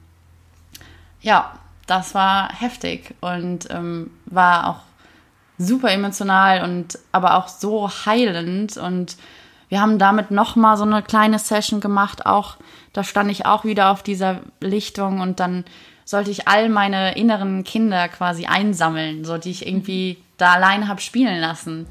[1.20, 1.52] ja,
[1.86, 4.80] das war heftig und ähm, war auch
[5.58, 8.76] super emotional und aber auch so heilend.
[8.76, 9.16] Und
[9.68, 12.26] wir haben damit nochmal so eine kleine Session gemacht.
[12.26, 12.56] Auch
[12.92, 15.64] da stand ich auch wieder auf dieser Lichtung und dann
[16.04, 21.00] sollte ich all meine inneren Kinder quasi einsammeln, so die ich irgendwie da alleine habe
[21.00, 21.86] spielen lassen.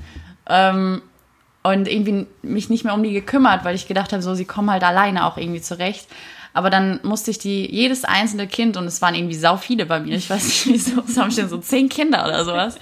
[0.47, 1.01] Ähm,
[1.63, 4.69] und irgendwie mich nicht mehr um die gekümmert, weil ich gedacht habe, so sie kommen
[4.69, 6.07] halt alleine auch irgendwie zurecht.
[6.53, 9.99] Aber dann musste ich die, jedes einzelne Kind, und es waren irgendwie sau viele bei
[9.99, 12.77] mir, ich weiß nicht wieso, es haben schon so zehn Kinder oder sowas,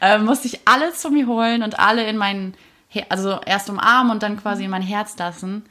[0.00, 2.54] äh, musste ich alle zu mir holen und alle in mein,
[2.88, 5.66] Her also erst umarmen und dann quasi in mein Herz lassen.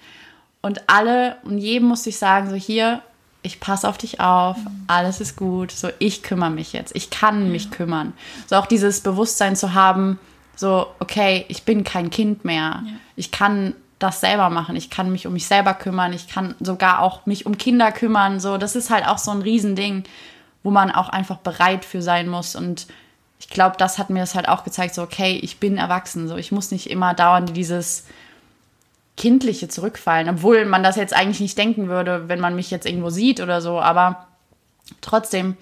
[0.61, 3.01] Und alle und jedem musste ich sagen, so hier,
[3.41, 7.51] ich passe auf dich auf, alles ist gut, so ich kümmere mich jetzt, ich kann
[7.51, 8.13] mich kümmern.
[8.47, 10.19] So auch dieses Bewusstsein zu haben,
[10.55, 12.93] so okay, ich bin kein Kind mehr, Ja.
[13.15, 16.99] ich kann das selber machen, ich kann mich um mich selber kümmern, ich kann sogar
[16.99, 20.03] auch mich um Kinder kümmern, so das ist halt auch so ein Riesending,
[20.63, 22.55] wo man auch einfach bereit für sein muss.
[22.55, 22.87] Und
[23.39, 26.35] ich glaube, das hat mir das halt auch gezeigt, so okay, ich bin erwachsen, so
[26.37, 28.05] ich muss nicht immer dauernd dieses
[29.17, 33.09] Kindliche zurückfallen, obwohl man das jetzt eigentlich nicht denken würde, wenn man mich jetzt irgendwo
[33.09, 34.27] sieht oder so, aber
[35.01, 35.57] trotzdem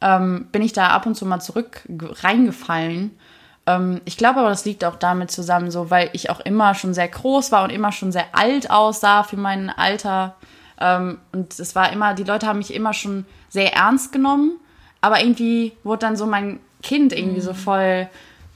[0.00, 3.10] ähm, bin ich da ab und zu mal zurück ge- reingefallen.
[3.66, 6.94] Ähm, ich glaube aber, das liegt auch damit zusammen, so weil ich auch immer schon
[6.94, 10.36] sehr groß war und immer schon sehr alt aussah für mein Alter.
[10.80, 14.58] Ähm, und es war immer, die Leute haben mich immer schon sehr ernst genommen,
[15.00, 18.08] aber irgendwie wurde dann so mein Kind irgendwie so voll,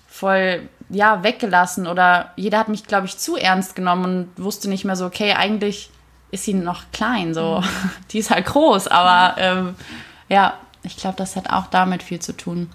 [0.08, 4.04] voll, ja, weggelassen oder jeder hat mich, glaube ich, zu ernst genommen
[4.36, 5.90] und wusste nicht mehr so, okay, eigentlich
[6.30, 7.62] ist sie noch klein, so.
[8.10, 9.74] Die ist halt groß, aber ähm,
[10.28, 12.70] ja, ich glaube, das hat auch damit viel zu tun.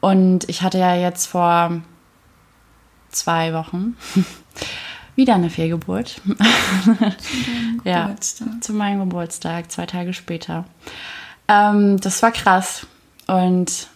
[0.00, 1.82] Und ich hatte ja jetzt vor
[3.10, 3.96] zwei Wochen
[5.16, 6.20] wieder eine Fehlgeburt.
[7.84, 8.64] ja, Geburtstag.
[8.64, 10.64] zu meinem Geburtstag, zwei Tage später.
[11.48, 12.86] Ähm, das war krass
[13.26, 13.88] und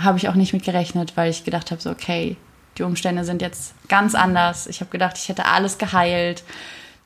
[0.00, 2.36] habe ich auch nicht mit gerechnet, weil ich gedacht habe, so, okay,
[2.78, 4.66] die Umstände sind jetzt ganz anders.
[4.66, 6.42] Ich habe gedacht, ich hätte alles geheilt.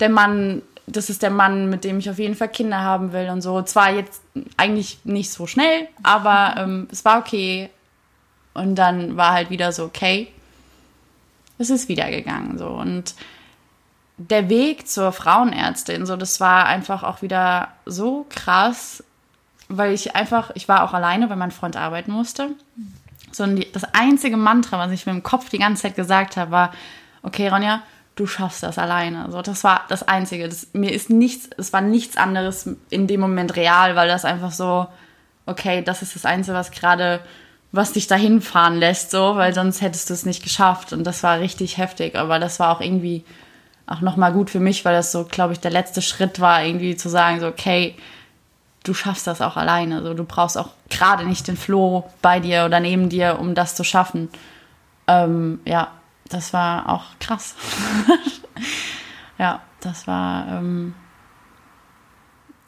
[0.01, 3.29] Der Mann, das ist der Mann, mit dem ich auf jeden Fall Kinder haben will
[3.31, 3.61] und so.
[3.63, 4.23] Zwar jetzt
[4.57, 7.71] eigentlich nicht so schnell, aber ähm, es war okay.
[8.55, 10.29] Und dann war halt wieder so, okay,
[11.59, 13.15] es ist wieder gegangen so und
[14.19, 19.05] der Weg zur Frauenärztin, so das war einfach auch wieder so krass,
[19.69, 22.51] weil ich einfach, ich war auch alleine, weil mein Freund arbeiten musste.
[23.33, 26.37] So und die, das einzige Mantra, was ich mir im Kopf die ganze Zeit gesagt
[26.37, 26.73] habe, war,
[27.23, 27.83] okay, Ronja,
[28.19, 29.31] du schaffst das alleine.
[29.31, 30.49] So, das war das Einzige.
[30.49, 34.53] Das, mir ist nichts, es war nichts anderes in dem Moment real, weil das einfach
[34.53, 34.87] so,
[35.47, 37.21] okay, das ist das Einzige, was gerade,
[37.73, 40.93] was dich dahin fahren lässt, so, weil sonst hättest du es nicht geschafft.
[40.93, 43.25] Und das war richtig heftig, aber das war auch irgendwie
[43.87, 46.97] auch nochmal gut für mich, weil das so, glaube ich, der letzte Schritt war, irgendwie
[46.97, 47.95] zu sagen, so, okay,
[48.85, 50.03] du schaffst das auch alleine.
[50.03, 53.75] So, du brauchst auch gerade nicht den Flo bei dir oder neben dir, um das
[53.75, 54.29] zu schaffen.
[55.07, 55.89] Ähm, ja,
[56.29, 57.55] das war auch krass.
[59.39, 60.95] ja, das war, ähm,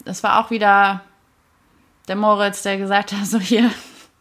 [0.05, 1.01] das war auch wieder
[2.07, 3.69] der Moritz, der gesagt hat, so hier,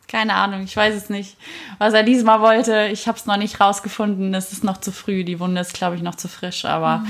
[0.09, 1.37] keine Ahnung, ich weiß es nicht,
[1.79, 2.89] was er diesmal wollte.
[2.89, 4.35] Ich habe es noch nicht rausgefunden.
[4.35, 5.25] Es ist noch zu früh.
[5.25, 6.65] Die Wunde ist, glaube ich, noch zu frisch.
[6.65, 7.05] Aber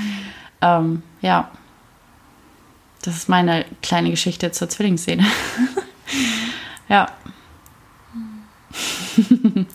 [0.61, 1.49] ähm, ja,
[3.01, 5.25] das ist meine kleine Geschichte zur Zwillingsszene.
[6.89, 7.07] ja,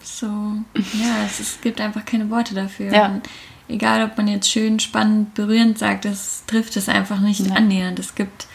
[0.03, 2.93] So, ja, es, es gibt einfach keine Worte dafür.
[2.93, 3.07] Ja.
[3.07, 3.29] Und
[3.69, 7.55] egal, ob man jetzt schön, spannend, berührend sagt, das trifft es einfach nicht Ja.
[7.55, 7.99] annähernd.
[7.99, 8.47] Es gibt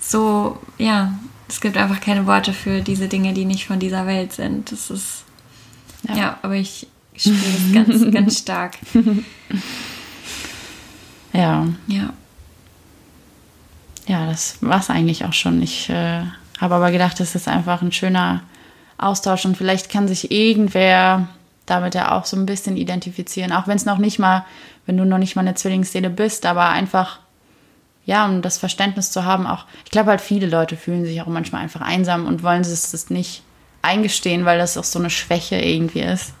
[0.00, 1.18] so, ja,
[1.48, 4.72] es gibt einfach keine Worte für diese Dinge, die nicht von dieser Welt sind.
[4.72, 5.24] Das ist,
[6.08, 6.16] Ja.
[6.16, 8.78] ja, aber ich spüre es ganz, ganz stark.
[11.32, 12.12] ja, Ja,
[14.08, 15.62] ja, das war es eigentlich auch schon.
[15.62, 16.22] Ich äh,
[16.58, 18.42] habe aber gedacht, das ist einfach ein schöner
[18.96, 21.28] Austausch und vielleicht kann sich irgendwer
[21.66, 24.46] damit ja auch so ein bisschen identifizieren, auch wenn es noch nicht mal,
[24.86, 27.20] wenn du noch nicht mal eine Zwillingsseele bist, aber einfach,
[28.06, 31.26] ja, um das Verständnis zu haben, auch, ich glaube halt viele Leute fühlen sich auch
[31.26, 33.42] manchmal einfach einsam und wollen es nicht
[33.82, 36.32] eingestehen, weil das auch so eine Schwäche irgendwie ist.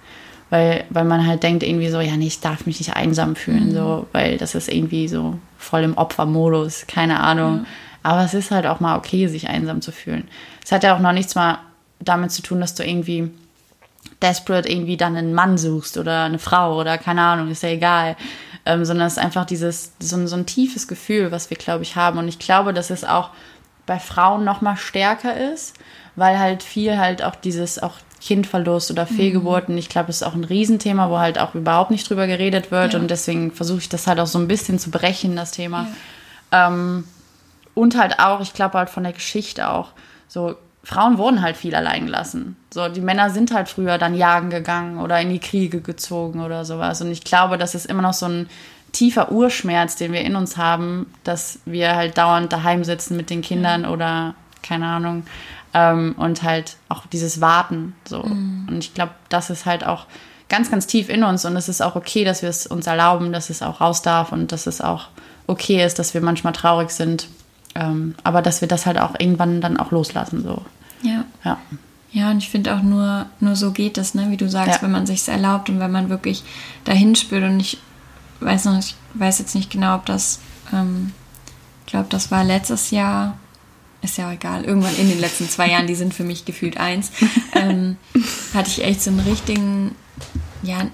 [0.50, 3.70] Weil, weil man halt denkt irgendwie so, ja, nee, ich darf mich nicht einsam fühlen,
[3.72, 7.66] so, weil das ist irgendwie so voll im Opfermodus, keine Ahnung.
[8.02, 10.26] Aber es ist halt auch mal okay, sich einsam zu fühlen.
[10.64, 11.58] Es hat ja auch noch nichts mal
[12.00, 13.30] damit zu tun, dass du irgendwie
[14.22, 18.16] desperate irgendwie dann einen Mann suchst oder eine Frau oder keine Ahnung, ist ja egal.
[18.64, 21.82] Ähm, sondern es ist einfach dieses, so, ein- so ein tiefes Gefühl, was wir, glaube
[21.82, 22.18] ich, haben.
[22.18, 23.30] Und ich glaube, dass es auch
[23.86, 25.74] bei Frauen noch mal stärker ist,
[26.16, 30.34] weil halt viel halt auch dieses auch Kindverlust oder Fehlgeburten, ich glaube, das ist auch
[30.34, 32.94] ein Riesenthema, wo halt auch überhaupt nicht drüber geredet wird.
[32.94, 32.98] Ja.
[32.98, 35.86] Und deswegen versuche ich das halt auch so ein bisschen zu brechen, das Thema.
[36.50, 37.04] Ähm,
[37.74, 39.90] und halt auch, ich glaube halt von der Geschichte auch,
[40.26, 42.56] so Frauen wurden halt viel allein gelassen.
[42.72, 46.64] So, die Männer sind halt früher dann jagen gegangen oder in die Kriege gezogen oder
[46.64, 47.00] sowas.
[47.02, 48.48] Und ich glaube, das ist immer noch so ein
[48.92, 53.42] tiefer Urschmerz, den wir in uns haben, dass wir halt dauernd daheim sitzen mit den
[53.42, 55.24] Kindern oder keine Ahnung.
[55.78, 57.94] Ähm, und halt auch dieses Warten.
[58.08, 58.20] So.
[58.20, 60.06] Und ich glaube, das ist halt auch
[60.48, 63.32] ganz, ganz tief in uns und es ist auch okay, dass wir es uns erlauben,
[63.32, 65.08] dass es auch raus darf und dass es auch
[65.46, 67.28] okay ist, dass wir manchmal traurig sind.
[67.74, 70.42] Ähm, aber dass wir das halt auch irgendwann dann auch loslassen.
[70.42, 70.62] So.
[71.02, 71.24] ja.
[71.44, 71.58] Ja.
[72.10, 74.30] Ja, und ich finde auch nur, nur so geht es, ne?
[74.30, 74.82] wie du sagst, Ja.
[74.82, 76.42] wenn man sich erlaubt und wenn man wirklich
[76.84, 77.44] dahin spürt.
[77.44, 77.76] Und ich
[78.40, 80.40] weiß noch, ich weiß jetzt nicht genau, ob das,
[80.72, 81.12] ähm,
[81.84, 83.36] ich glaube, das war letztes Jahr
[84.02, 87.10] ist ja egal, irgendwann in den letzten zwei Jahren, die sind für mich gefühlt eins,
[87.54, 87.96] ähm,
[88.54, 89.94] hatte ich echt so einen richtigen,
[90.62, 90.86] ja,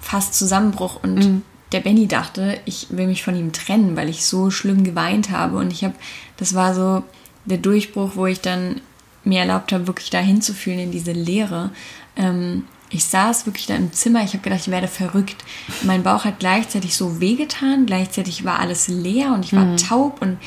[0.00, 1.42] fast Zusammenbruch und mhm.
[1.72, 5.56] der Benny dachte, ich will mich von ihm trennen, weil ich so schlimm geweint habe
[5.56, 5.94] und ich habe,
[6.36, 7.04] das war so
[7.44, 8.80] der Durchbruch, wo ich dann
[9.24, 11.70] mir erlaubt habe, wirklich da hinzufühlen in diese Leere.
[12.16, 15.44] Ähm, ich saß wirklich da im Zimmer, ich habe gedacht, ich werde verrückt.
[15.82, 19.76] Mein Bauch hat gleichzeitig so wehgetan, gleichzeitig war alles leer und ich war mhm.
[19.76, 20.38] taub und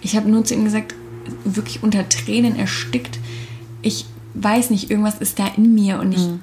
[0.00, 0.94] ich habe nur zu ihm gesagt,
[1.44, 3.18] wirklich unter Tränen erstickt.
[3.82, 6.40] Ich weiß nicht, irgendwas ist da in mir und ich, mhm.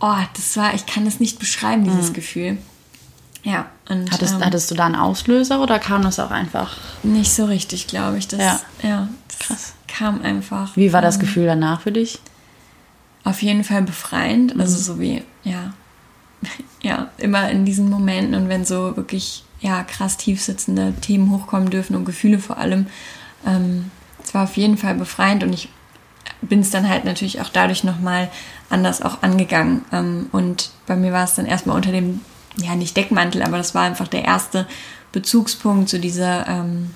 [0.00, 2.14] oh, das war, ich kann das nicht beschreiben, dieses mhm.
[2.14, 2.58] Gefühl.
[3.42, 3.66] Ja.
[3.88, 6.76] Und, hattest, ähm, hattest du da einen Auslöser oder kam das auch einfach?
[7.02, 8.26] Nicht so richtig, glaube ich.
[8.28, 8.60] Das, ja.
[8.82, 9.74] ja das Krass.
[9.86, 10.76] kam einfach.
[10.76, 12.18] Wie war das ähm, Gefühl danach für dich?
[13.24, 14.54] Auf jeden Fall befreiend.
[14.54, 14.60] Mhm.
[14.60, 15.74] Also so wie, ja,
[16.82, 21.96] ja, immer in diesen Momenten und wenn so wirklich, ja, krass tiefsitzende Themen hochkommen dürfen
[21.96, 22.86] und Gefühle vor allem,
[23.46, 23.90] ähm,
[24.34, 25.68] war auf jeden Fall befreiend und ich
[26.42, 28.30] bin es dann halt natürlich auch dadurch nochmal
[28.70, 29.84] anders auch angegangen.
[29.92, 32.20] Ähm, und bei mir war es dann erstmal unter dem,
[32.56, 34.66] ja, nicht Deckmantel, aber das war einfach der erste
[35.12, 36.90] Bezugspunkt zu dieser ähm,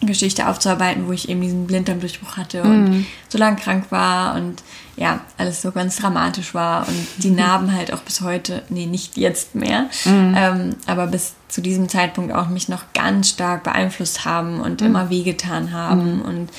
[0.00, 3.06] Geschichte aufzuarbeiten, wo ich eben diesen Blinddarmdurchbruch hatte und mhm.
[3.28, 4.62] so lange krank war und
[4.96, 9.16] ja, alles so ganz dramatisch war und die Narben halt auch bis heute, nee, nicht
[9.16, 10.34] jetzt mehr, mhm.
[10.36, 14.88] ähm, aber bis zu diesem Zeitpunkt auch mich noch ganz stark beeinflusst haben und mhm.
[14.88, 16.22] immer wehgetan haben mhm.
[16.22, 16.50] und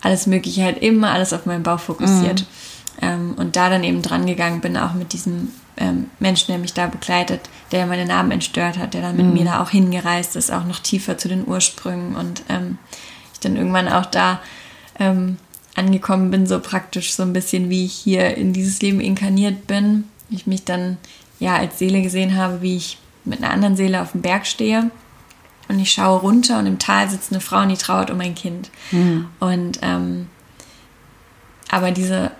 [0.00, 2.44] alles Mögliche halt immer alles auf meinen Bauch fokussiert.
[3.00, 6.74] Ähm, und da dann eben dran gegangen bin, auch mit diesem ähm, Menschen, der mich
[6.74, 9.32] da begleitet, der meine Narben entstört hat, der dann mit mhm.
[9.32, 12.78] mir da auch hingereist ist, auch noch tiefer zu den Ursprüngen und ähm,
[13.32, 14.40] ich dann irgendwann auch da
[14.98, 15.38] ähm,
[15.74, 20.04] angekommen bin, so praktisch so ein bisschen wie ich hier in dieses Leben inkarniert bin.
[20.28, 20.98] Ich mich dann
[21.40, 24.90] ja als Seele gesehen habe, wie ich mit einer anderen Seele auf dem Berg stehe
[25.68, 28.34] und ich schaue runter und im Tal sitzt eine Frau und die trauert um ein
[28.34, 28.70] Kind.
[28.90, 29.28] Mhm.
[29.40, 30.28] Und ähm,
[31.70, 32.32] aber diese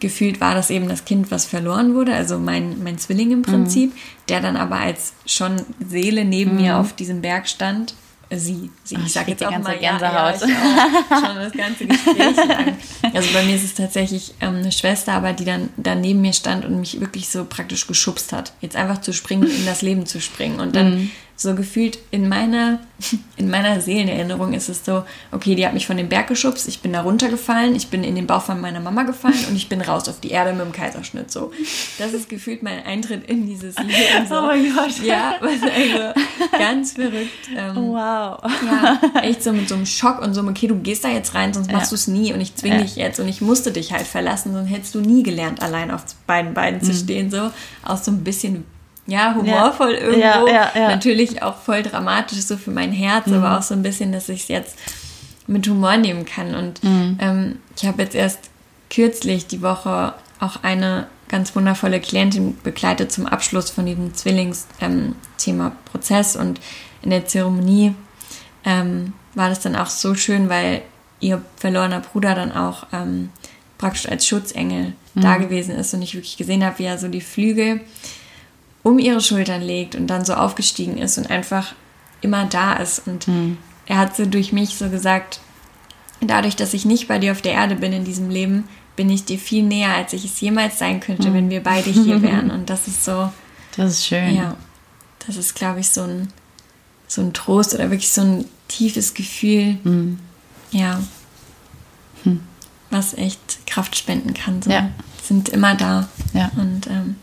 [0.00, 3.94] gefühlt war das eben das Kind, was verloren wurde, also mein, mein Zwilling im Prinzip,
[3.94, 3.98] mhm.
[4.28, 6.60] der dann aber als schon Seele neben mhm.
[6.60, 7.94] mir auf diesem Berg stand
[8.30, 8.70] sie.
[8.84, 10.40] sie ich sage jetzt auch mal Gänsehaut.
[10.40, 12.76] Ja, ja, schon das ganze Gespräch lang.
[13.14, 16.32] Also bei mir ist es tatsächlich ähm, eine Schwester, aber die dann, dann neben mir
[16.32, 18.52] stand und mich wirklich so praktisch geschubst hat.
[18.60, 20.60] Jetzt einfach zu springen, in das Leben zu springen.
[20.60, 22.80] Und dann mhm so gefühlt in meiner,
[23.36, 26.80] in meiner Seelenerinnerung ist es so, okay, die hat mich von dem Berg geschubst, ich
[26.80, 29.80] bin da runtergefallen, ich bin in den Bauch von meiner Mama gefallen und ich bin
[29.80, 31.30] raus auf die Erde mit dem Kaiserschnitt.
[31.30, 31.52] So,
[31.98, 34.26] das ist gefühlt mein Eintritt in dieses Leben.
[34.28, 34.34] So.
[34.38, 35.02] Oh mein Gott.
[35.02, 36.20] Ja, was also
[36.58, 37.48] ganz verrückt.
[37.54, 38.40] Ähm, wow.
[38.64, 41.52] Ja, echt so mit so einem Schock und so, okay, du gehst da jetzt rein,
[41.52, 41.90] sonst machst ja.
[41.90, 42.82] du es nie und ich zwinge ja.
[42.82, 46.02] dich jetzt und ich musste dich halt verlassen, sonst hättest du nie gelernt, allein auf
[46.26, 46.84] beiden Beinen mhm.
[46.84, 47.50] zu stehen, so
[47.82, 48.64] aus so ein bisschen
[49.08, 50.00] ja, humorvoll ja.
[50.00, 50.48] irgendwo.
[50.48, 53.34] Ja, ja, Natürlich auch voll dramatisch so für mein Herz, mhm.
[53.34, 54.78] aber auch so ein bisschen, dass ich es jetzt
[55.46, 56.54] mit Humor nehmen kann.
[56.54, 57.18] Und mhm.
[57.20, 58.50] ähm, ich habe jetzt erst
[58.90, 65.16] kürzlich die Woche auch eine ganz wundervolle Klientin begleitet zum Abschluss von diesem Zwillingsthema
[65.66, 66.36] ähm, Prozess.
[66.36, 66.60] Und
[67.02, 67.94] in der Zeremonie
[68.64, 70.82] ähm, war das dann auch so schön, weil
[71.20, 73.30] ihr verlorener Bruder dann auch ähm,
[73.78, 75.20] praktisch als Schutzengel mhm.
[75.20, 77.80] da gewesen ist und ich wirklich gesehen habe, wie er so die Flügel
[78.82, 81.74] um ihre Schultern legt und dann so aufgestiegen ist und einfach
[82.20, 83.06] immer da ist.
[83.06, 83.58] Und mhm.
[83.86, 85.40] er hat so durch mich so gesagt,
[86.20, 88.64] dadurch, dass ich nicht bei dir auf der Erde bin in diesem Leben,
[88.96, 91.34] bin ich dir viel näher, als ich es jemals sein könnte, mhm.
[91.34, 92.50] wenn wir beide hier wären.
[92.50, 93.32] Und das ist so.
[93.76, 94.34] Das ist schön.
[94.34, 94.56] Ja.
[95.26, 96.32] Das ist, glaube ich, so ein,
[97.06, 99.78] so ein Trost oder wirklich so ein tiefes Gefühl.
[99.84, 100.18] Mhm.
[100.70, 101.00] Ja.
[102.24, 102.40] Hm.
[102.90, 104.62] Was echt Kraft spenden kann.
[104.62, 104.70] So.
[104.70, 104.90] Ja.
[105.22, 106.08] Sind immer da.
[106.32, 106.50] Ja.
[106.56, 107.16] Und ähm,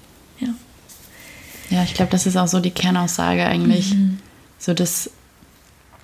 [1.75, 3.93] ja, ich glaube, das ist auch so die Kernaussage eigentlich.
[3.93, 4.19] Mhm.
[4.57, 5.11] So, dass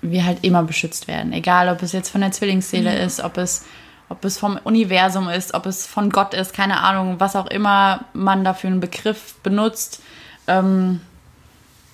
[0.02, 1.32] wir halt immer beschützt werden.
[1.32, 2.98] Egal, ob es jetzt von der Zwillingsseele mhm.
[3.06, 3.64] ist, ob es,
[4.10, 8.04] ob es vom Universum ist, ob es von Gott ist, keine Ahnung, was auch immer
[8.12, 10.02] man dafür einen Begriff benutzt.
[10.48, 11.00] Ähm,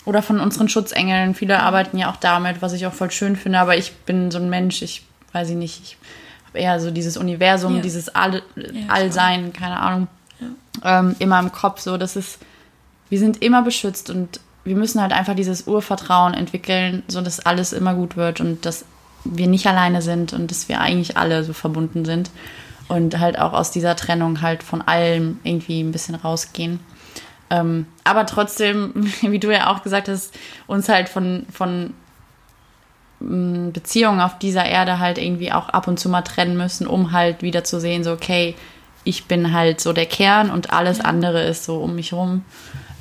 [0.06, 1.36] oder von unseren Schutzengeln.
[1.36, 3.60] Viele arbeiten ja auch damit, was ich auch voll schön finde.
[3.60, 5.98] Aber ich bin so ein Mensch, ich weiß ich nicht, ich
[6.48, 7.82] habe eher so dieses Universum, ja.
[7.82, 10.08] dieses All, ja, Allsein, keine Ahnung,
[10.40, 11.00] ja.
[11.00, 11.82] ähm, immer im Kopf.
[11.82, 12.40] So, das ist
[13.10, 17.74] wir sind immer beschützt und wir müssen halt einfach dieses Urvertrauen entwickeln, so dass alles
[17.74, 18.86] immer gut wird und dass
[19.24, 22.30] wir nicht alleine sind und dass wir eigentlich alle so verbunden sind
[22.88, 26.80] und halt auch aus dieser Trennung halt von allem irgendwie ein bisschen rausgehen.
[27.50, 31.94] Ähm, aber trotzdem, wie du ja auch gesagt hast, uns halt von, von
[33.20, 37.12] mm, Beziehungen auf dieser Erde halt irgendwie auch ab und zu mal trennen müssen, um
[37.14, 38.56] halt wieder zu sehen, so okay,
[39.04, 42.44] ich bin halt so der Kern und alles andere ist so um mich rum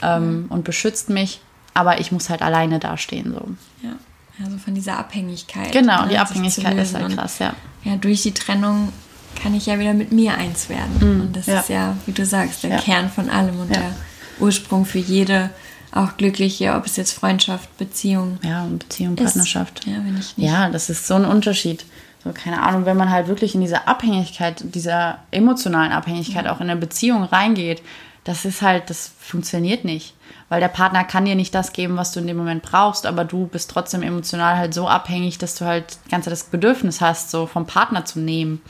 [0.03, 0.47] ähm, mhm.
[0.49, 1.41] und beschützt mich,
[1.75, 3.33] aber ich muss halt alleine dastehen.
[3.33, 3.87] So.
[3.87, 3.97] Ja.
[4.45, 5.73] Also von dieser Abhängigkeit.
[5.73, 7.55] Genau, ne, die sich Abhängigkeit ist halt krass, ja.
[7.85, 8.93] Ja, durch die Trennung
[9.41, 11.21] kann ich ja wieder mit mir eins werden.
[11.21, 11.61] und das ja.
[11.61, 12.79] ist ja, wie du sagst, der Ja.
[12.79, 13.81] Kern von allem und Ja.
[13.81, 13.93] der
[14.41, 15.51] Ursprung für jede
[15.93, 19.25] auch glückliche, ob es jetzt Freundschaft, Beziehung Ja, und Beziehung, ist.
[19.25, 19.87] Partnerschaft.
[19.87, 20.51] Ja, wenn ich nicht.
[20.51, 21.85] Ja, das ist so ein Unterschied.
[22.23, 26.69] So, keine Ahnung, wenn man halt wirklich in diese Abhängigkeit, dieser emotionalen Abhängigkeit auch in
[26.69, 27.83] eine Beziehung reingeht,
[28.27, 30.15] das ist halt, das funktioniert nicht.
[30.49, 33.25] Weil der Partner kann dir nicht das geben, was du in dem Moment brauchst, aber
[33.25, 37.47] du bist trotzdem emotional halt so abhängig, dass du halt ganze das Bedürfnis hast, so
[37.47, 38.61] vom Partner zu nehmen,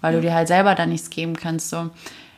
[0.00, 1.70] weil du dir halt selber da nichts geben kannst.
[1.70, 1.90] So.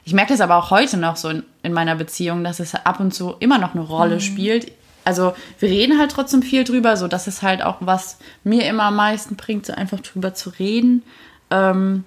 [0.04, 2.98] Ich merke das aber auch heute noch so in, in meiner Beziehung, dass es ab
[2.98, 4.72] und zu immer noch eine Rolle spielt.
[5.04, 8.84] Also wir reden halt trotzdem viel drüber, so das ist halt auch was mir immer
[8.84, 11.02] am meisten bringt, so einfach drüber zu reden.
[11.50, 12.04] Ähm,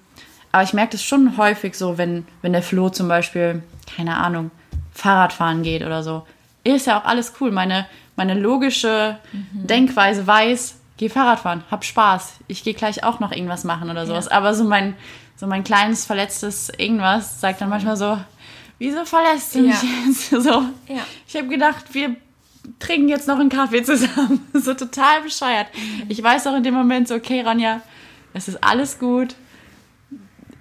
[0.50, 3.62] aber ich merke das schon häufig so, wenn, wenn der Flo zum Beispiel,
[3.94, 4.50] keine Ahnung,
[4.92, 6.26] Fahrradfahren geht oder so.
[6.64, 7.50] Ist ja auch alles cool.
[7.50, 9.18] Meine, meine logische
[9.52, 12.34] Denkweise weiß, geh Fahrradfahren, hab Spaß.
[12.48, 14.28] Ich gehe gleich auch noch irgendwas machen oder sowas.
[14.28, 14.94] Aber so mein,
[15.36, 18.18] so mein kleines verletztes irgendwas sagt dann manchmal so,
[18.78, 19.88] wieso verlässt du mich Ja.
[20.06, 20.30] jetzt?
[20.30, 21.02] So, Ja.
[21.26, 22.16] ich habe gedacht, wir
[22.80, 24.46] trinken jetzt noch einen Kaffee zusammen.
[24.52, 25.68] so total bescheuert.
[26.08, 27.80] Ich weiß auch in dem Moment so, okay, Ronja,
[28.34, 29.34] es ist alles gut.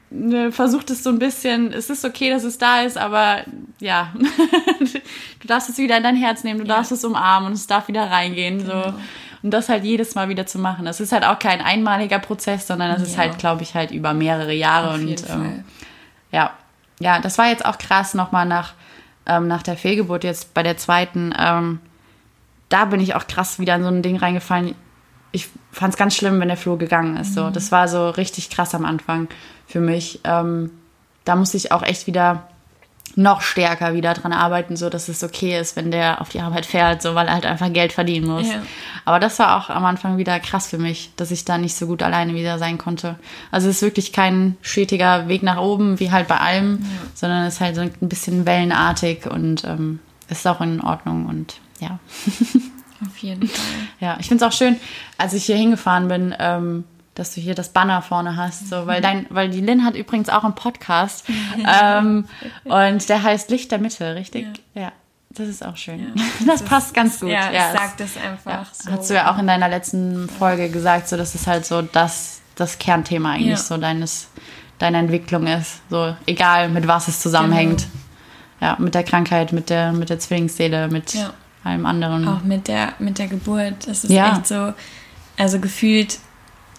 [0.09, 3.41] Ne, Versucht es so ein bisschen, es ist okay, dass es da ist, aber
[3.79, 4.13] ja,
[5.41, 7.89] du darfst es wieder in dein Herz nehmen, du darfst es umarmen und es darf
[7.89, 8.65] wieder reingehen.
[8.65, 8.93] So.
[9.43, 10.85] Und das halt jedes Mal wieder zu machen.
[10.85, 13.23] Das ist halt auch kein einmaliger Prozess, sondern das ist Ja.
[13.23, 14.91] halt, glaube ich, halt über mehrere Jahre.
[14.91, 15.63] Auf und ähm,
[16.31, 16.51] ja,
[16.99, 18.73] ja, das war jetzt auch krass nochmal nach,
[19.25, 21.33] ähm, nach der Fehlgeburt jetzt bei der zweiten.
[21.37, 21.79] Ähm,
[22.69, 24.73] da bin ich auch krass wieder in so ein Ding reingefallen.
[25.31, 27.33] Ich fand es ganz schlimm, wenn der Flo gegangen ist.
[27.33, 29.27] So, das war so richtig krass am Anfang
[29.67, 30.21] für mich.
[30.23, 30.71] Ähm,
[31.25, 32.47] da musste ich auch echt wieder
[33.17, 36.67] noch stärker wieder dran arbeiten, so dass es okay ist, wenn der auf die Arbeit
[36.67, 38.47] fährt, so weil er halt einfach Geld verdienen muss.
[38.47, 38.61] Ja.
[39.05, 41.87] Aber das war auch am Anfang wieder krass für mich, dass ich da nicht so
[41.87, 43.15] gut alleine wieder sein konnte.
[43.49, 46.85] Also es ist wirklich kein stetiger Weg nach oben, wie halt bei allem,
[47.15, 51.55] sondern es ist halt so ein bisschen wellenartig und ähm, ist auch in Ordnung und
[51.79, 51.99] ja.
[53.05, 53.65] Auf jeden Fall.
[53.99, 54.77] Ja, ich finde es auch schön,
[55.17, 56.83] als ich hier hingefahren bin, ähm,
[57.15, 60.29] dass du hier das Banner vorne hast, so, weil dein, weil die Lynn hat übrigens
[60.29, 61.25] auch einen Podcast
[61.81, 62.25] ähm,
[62.63, 64.47] und der heißt Licht der Mitte, richtig?
[64.73, 64.91] Ja.
[65.29, 66.13] Das ist auch schön.
[66.47, 67.29] das, passt ganz gut.
[67.29, 68.91] Ja, ja ich es- sag das einfach so.
[68.91, 72.41] Hast du ja auch in deiner letzten Folge gesagt, so dass es halt so das,
[72.55, 73.57] das Kernthema eigentlich Ja.
[73.57, 74.29] so deines,
[74.79, 75.81] deiner Entwicklung ist.
[75.91, 77.81] So egal mit was es zusammenhängt.
[78.59, 78.71] Genau.
[78.73, 81.31] Ja, mit der Krankheit, mit der, mit der Zwillingsseele, mit Ja.
[81.67, 82.27] Allem anderen.
[82.27, 83.87] Auch mit der, mit der Geburt.
[83.87, 84.33] Das ist Ja.
[84.33, 84.73] echt so,
[85.37, 86.19] also gefühlt,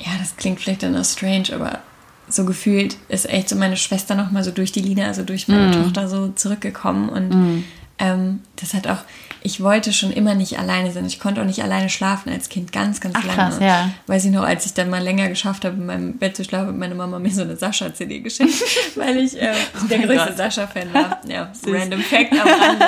[0.00, 1.80] ja, das klingt vielleicht dann auch strange, aber
[2.28, 5.70] so gefühlt ist echt so meine Schwester nochmal so durch die Linie, also durch meine
[5.70, 7.08] Tochter so zurückgekommen.
[7.08, 7.64] Und
[7.98, 8.98] ähm, das hat auch,
[9.42, 11.04] ich wollte schon immer nicht alleine sein.
[11.06, 13.36] Ich konnte auch nicht alleine schlafen als Kind, ganz, ganz Ach, lange.
[13.36, 13.90] krass, ja.
[14.06, 16.68] Weiß ich noch, als ich dann mal länger geschafft habe, in meinem Bett zu schlafen,
[16.68, 18.54] hat meine Mama mir so eine Sascha-CD geschenkt,
[18.96, 19.52] weil ich äh,
[19.90, 20.34] der Oh mein größte.
[20.36, 21.20] Sascha-Fan war.
[21.28, 22.86] Ja, random Fact am Rande.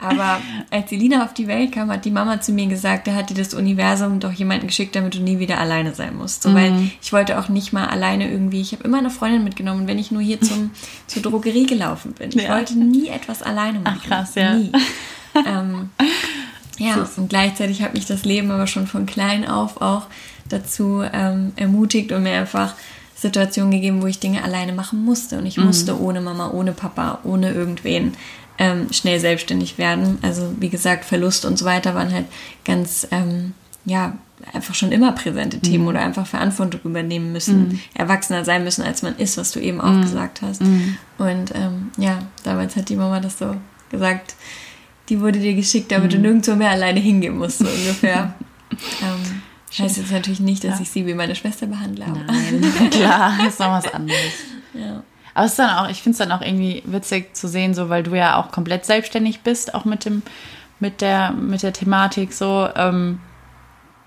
[0.00, 3.14] Aber als die Lina auf die Welt kam, hat die Mama zu mir gesagt, da
[3.14, 6.42] hat dir das Universum doch jemanden geschickt, damit du nie wieder alleine sein musst.
[6.44, 6.54] So, Mhm.
[6.54, 9.98] Weil ich wollte auch nicht mal alleine irgendwie, ich habe immer eine Freundin mitgenommen, wenn
[9.98, 10.70] ich nur hier zum,
[11.08, 12.28] zur Drogerie gelaufen bin.
[12.28, 12.50] Ich Ja.
[12.54, 14.00] wollte nie etwas alleine machen.
[14.06, 14.54] krass, ja.
[14.54, 14.70] Nie.
[15.46, 15.90] ähm,
[16.78, 20.06] ja, und gleichzeitig hat mich das Leben aber schon von klein auf auch
[20.48, 22.74] dazu ähm, ermutigt und mir einfach
[23.16, 25.38] Situationen gegeben, wo ich Dinge alleine machen musste.
[25.38, 28.14] Und ich musste ohne Mama, ohne Papa, ohne irgendwen
[28.58, 30.18] ähm, schnell selbstständig werden.
[30.22, 32.26] Also wie gesagt, Verlust und so weiter waren halt
[32.64, 34.16] ganz, ähm, ja,
[34.52, 39.16] einfach schon immer präsente Themen oder einfach Verantwortung übernehmen müssen, erwachsener sein müssen, als man
[39.16, 40.60] ist, was du eben auch gesagt hast.
[41.18, 43.56] Und ähm, ja, damals hat die Mama das so
[43.90, 44.36] gesagt,
[45.08, 48.34] die wurde dir geschickt, damit du nirgendwo mehr alleine hingehen musst, so ungefähr.
[49.02, 49.42] ähm,
[49.78, 52.06] heißt jetzt natürlich nicht, dass ich sie wie meine Schwester behandle.
[52.06, 54.32] Aber, Nein, klar, ist noch was anderes.
[54.74, 55.02] ja.
[55.34, 57.88] Aber es ist dann auch, ich finde es dann auch irgendwie witzig zu sehen, so
[57.88, 60.22] weil du ja auch komplett selbstständig bist, auch mit dem,
[60.80, 63.20] mit der, mit der Thematik so, ähm,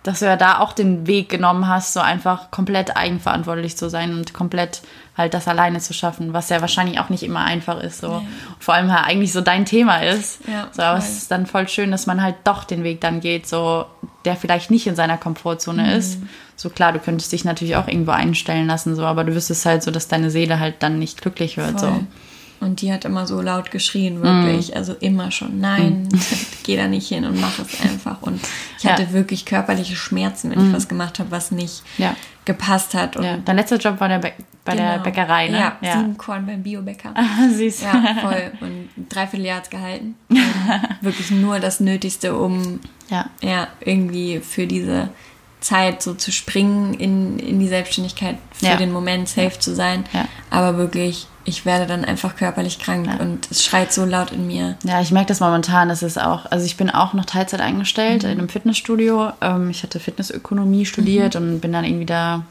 [0.04, 4.14] dass du ja da auch den Weg genommen hast, so einfach komplett eigenverantwortlich zu sein
[4.14, 4.82] und komplett
[5.16, 8.02] halt das alleine zu schaffen, was ja wahrscheinlich auch nicht immer einfach ist.
[8.02, 8.14] So.
[8.14, 8.28] Und
[8.60, 10.40] vor allem halt eigentlich so dein Thema ist.
[10.48, 11.08] Ja, so, aber voll.
[11.10, 13.86] es ist dann voll schön, dass man halt doch den Weg dann geht, so
[14.26, 15.90] der vielleicht nicht in seiner Komfortzone Mhm.
[15.90, 16.18] ist.
[16.56, 19.84] So klar, du könntest dich natürlich auch irgendwo einstellen lassen, so, aber du wüsstest halt
[19.84, 21.80] so, dass deine Seele halt dann nicht glücklich wird.
[21.80, 22.00] So.
[22.62, 24.70] Und die hat immer so laut geschrien, wirklich.
[24.72, 24.78] Mm.
[24.78, 26.08] Also immer schon, nein,
[26.64, 28.22] geh da nicht hin und mach es einfach.
[28.22, 28.40] Und
[28.78, 28.92] ich Ja.
[28.92, 28.94] Mm.
[28.94, 32.16] hatte wirklich körperliche Schmerzen, wenn ich was gemacht habe, was nicht Ja.
[32.46, 33.18] gepasst hat.
[33.18, 33.38] Und Ja.
[33.44, 34.34] Dein letzter Job war der Bä-
[34.64, 35.04] bei der Genau.
[35.04, 35.58] Bäckerei, ne?
[35.82, 37.16] Ja, Siebenkorn beim Biobäcker.
[37.58, 37.82] Süß.
[37.82, 38.52] Ja, voll.
[38.62, 40.14] Und ein Dreivierteljahr hat's gehalten.
[41.02, 43.26] Wirklich nur das Nötigste, um Ja.
[43.42, 45.10] ja, irgendwie für diese
[45.62, 48.76] Zeit, so zu springen in, in die Selbstständigkeit für Ja.
[48.78, 50.04] den Moment safe zu sein.
[50.12, 50.26] Ja.
[50.50, 53.18] Aber wirklich, ich werde dann einfach körperlich krank Ja.
[53.24, 54.76] und es schreit so laut in mir.
[54.84, 55.88] Ja, ich merke das momentan.
[55.90, 59.32] Das ist auch, also ich bin auch noch Teilzeit eingestellt in einem Fitnessstudio.
[59.40, 62.44] Ähm, ich hatte Fitnessökonomie studiert und bin dann irgendwie da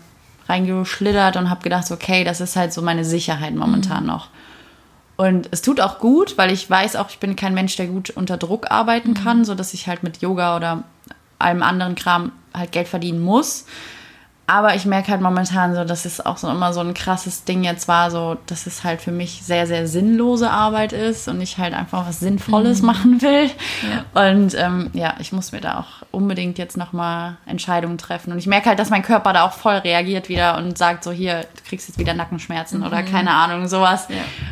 [0.48, 4.28] reingeschlittert und habe gedacht, okay, das ist halt so meine Sicherheit momentan noch.
[5.16, 8.10] Und es tut auch gut, weil ich weiß auch, ich bin kein Mensch, der gut
[8.10, 10.84] unter Druck arbeiten kann, so dass ich halt mit Yoga oder
[11.40, 13.66] allem anderen Kram halt Geld verdienen muss.
[14.50, 17.62] Aber ich merke halt momentan so, dass es auch so immer so ein krasses Ding
[17.62, 21.58] jetzt war, so, dass es halt für mich sehr, sehr sinnlose Arbeit ist und ich
[21.58, 23.48] halt einfach was Sinnvolles machen will.
[24.12, 28.32] Und ähm, ja, ich muss mir da auch unbedingt jetzt nochmal Entscheidungen treffen.
[28.32, 31.12] Und ich merke halt, dass mein Körper da auch voll reagiert wieder und sagt so,
[31.12, 34.08] hier, du kriegst jetzt wieder Nackenschmerzen oder keine Ahnung, sowas.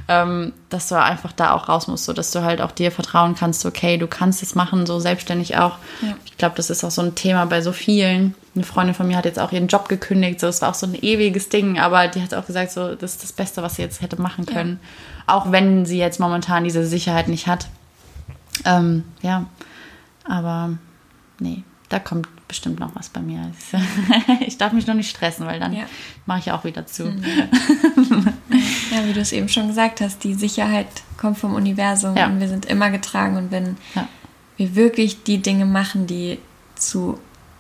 [0.07, 3.34] Ähm, dass du einfach da auch raus musst, so dass du halt auch dir vertrauen
[3.34, 5.76] kannst, okay, du kannst es machen, so selbstständig auch.
[6.03, 6.14] Ja.
[6.26, 8.34] Ich glaube, das ist auch so ein Thema bei so vielen.
[8.55, 10.40] Eine Freundin von mir hat jetzt auch ihren Job gekündigt.
[10.40, 13.12] So, es war auch so ein ewiges Ding, aber die hat auch gesagt, so, das
[13.12, 14.80] ist das Beste, was sie jetzt hätte machen können.
[15.26, 17.68] Auch wenn sie jetzt momentan diese Sicherheit nicht hat.
[18.64, 19.46] Ähm, ja,
[20.24, 20.70] aber
[21.38, 23.53] nee, da kommt bestimmt noch was bei mir.
[24.40, 25.84] Ich darf mich noch nicht stressen, weil dann Ja.
[26.26, 27.05] mache ich auch wieder zu.
[28.90, 30.86] Ja, wie du es eben schon gesagt hast, die Sicherheit
[31.18, 32.26] kommt vom Universum Ja.
[32.26, 33.36] und wir sind immer getragen.
[33.36, 34.09] Und wenn Ja.
[34.57, 36.38] wir wirklich die Dinge machen, die
[36.74, 37.18] zu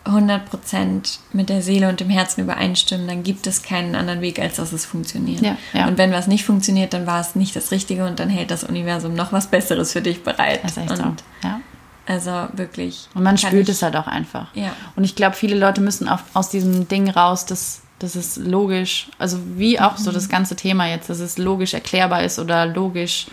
[0.08, 4.56] 100% mit der Seele und dem Herzen übereinstimmen, dann gibt es keinen anderen Weg, als
[4.56, 5.40] dass es funktioniert.
[5.42, 5.86] Ja, ja.
[5.86, 8.64] Und wenn was nicht funktioniert, dann war es nicht das Richtige und dann hält das
[8.64, 10.60] Universum noch was Besseres für dich bereit.
[10.62, 11.48] Das ist echt und so.
[11.48, 11.60] Ja.
[12.06, 13.06] Also wirklich.
[13.14, 14.48] Und man spürt ich- es halt auch einfach.
[14.54, 14.72] Ja.
[14.96, 19.08] Und ich glaube, viele Leute müssen auf, aus diesem Ding raus, dass, dass es logisch,
[19.18, 23.26] also wie auch so das ganze Thema jetzt, dass es logisch erklärbar ist oder logisch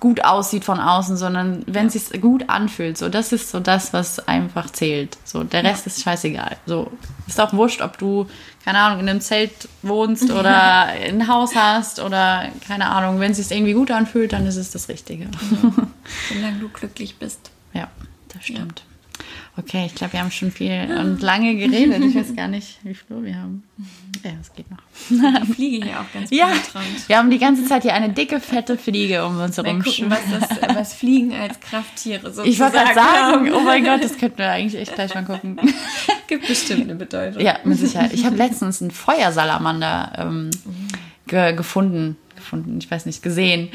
[0.00, 3.92] gut aussieht von außen, sondern wenn es sich gut anfühlt, so das ist so das,
[3.92, 5.18] was einfach zählt.
[5.24, 6.56] So der Rest ist scheißegal.
[6.66, 6.90] So
[7.26, 8.26] ist auch wurscht, ob du
[8.64, 13.38] keine Ahnung in einem Zelt wohnst oder ein Haus hast oder keine Ahnung, wenn es
[13.38, 15.28] sich irgendwie gut anfühlt, dann ist es das Richtige.
[16.32, 17.50] Solange du glücklich bist.
[17.72, 17.88] Ja,
[18.28, 18.82] das stimmt.
[19.58, 22.02] Okay, ich glaube, wir haben schon viel und lange geredet.
[22.04, 23.62] Ich weiß gar nicht, wie viel Uhr wir haben.
[24.22, 24.78] Ja, es geht noch.
[25.08, 27.08] Ich fliege hier auch ganz Ja, penetrant.
[27.08, 29.82] wir haben die ganze Zeit hier eine dicke, fette Fliege um uns herum.
[29.82, 34.18] was, das, was Fliegen als Krafttiere so Ich wollte gerade sagen, oh mein Gott, das
[34.18, 35.58] könnten wir eigentlich echt gleich mal gucken.
[36.26, 37.40] gibt bestimmt eine Bedeutung.
[37.40, 38.12] Ja, mit Sicherheit.
[38.12, 40.50] Ich habe letztens einen Feuersalamander ähm,
[41.26, 42.16] ge gefunden.
[42.34, 43.70] Gefunden, ich weiß nicht, gesehen.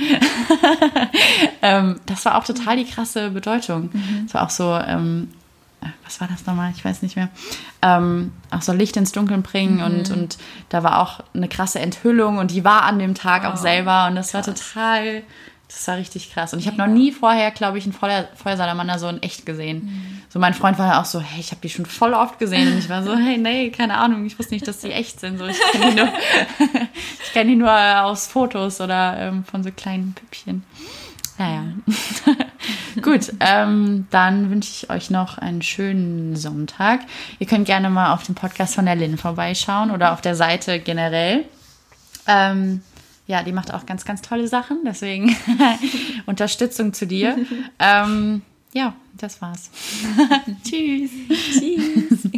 [1.63, 3.89] ähm, das war auch total die krasse Bedeutung.
[4.25, 5.29] Es war auch so, ähm,
[6.11, 6.73] was war das nochmal?
[6.75, 7.29] Ich weiß nicht mehr.
[7.81, 10.37] Ähm, auch so Licht ins Dunkeln bringen und, und
[10.67, 14.07] da war auch eine krasse Enthüllung und die war an dem Tag auch Oh, selber
[14.07, 15.23] und das war total,
[15.69, 16.53] das war richtig krass.
[16.53, 20.21] Und ich habe noch nie vorher, glaube ich, einen Feuer, Feuersalamander so in echt gesehen.
[20.29, 22.73] So mein Freund war ja auch so, hey, ich habe die schon voll oft gesehen
[22.73, 25.37] und ich war so, hey, nee, keine Ahnung, ich wusste nicht, dass die echt sind.
[25.37, 26.07] So, ich kenne die nur,
[27.23, 30.63] ich kenn die nur aus Fotos oder ähm, von so kleinen Püppchen.
[31.37, 31.63] Naja.
[33.01, 37.01] Gut, ähm, dann wünsche ich euch noch einen schönen Sonntag.
[37.39, 40.79] Ihr könnt gerne mal auf dem Podcast von der Lynn vorbeischauen oder auf der Seite
[40.79, 41.45] generell.
[42.27, 42.81] Ähm,
[43.27, 44.79] ja, die macht auch ganz, ganz tolle Sachen.
[44.85, 45.35] Deswegen
[46.25, 47.37] Unterstützung zu dir.
[47.79, 48.41] ähm,
[48.73, 49.69] ja, das war's.
[50.63, 51.11] Tschüss.
[51.53, 52.29] Tschüss.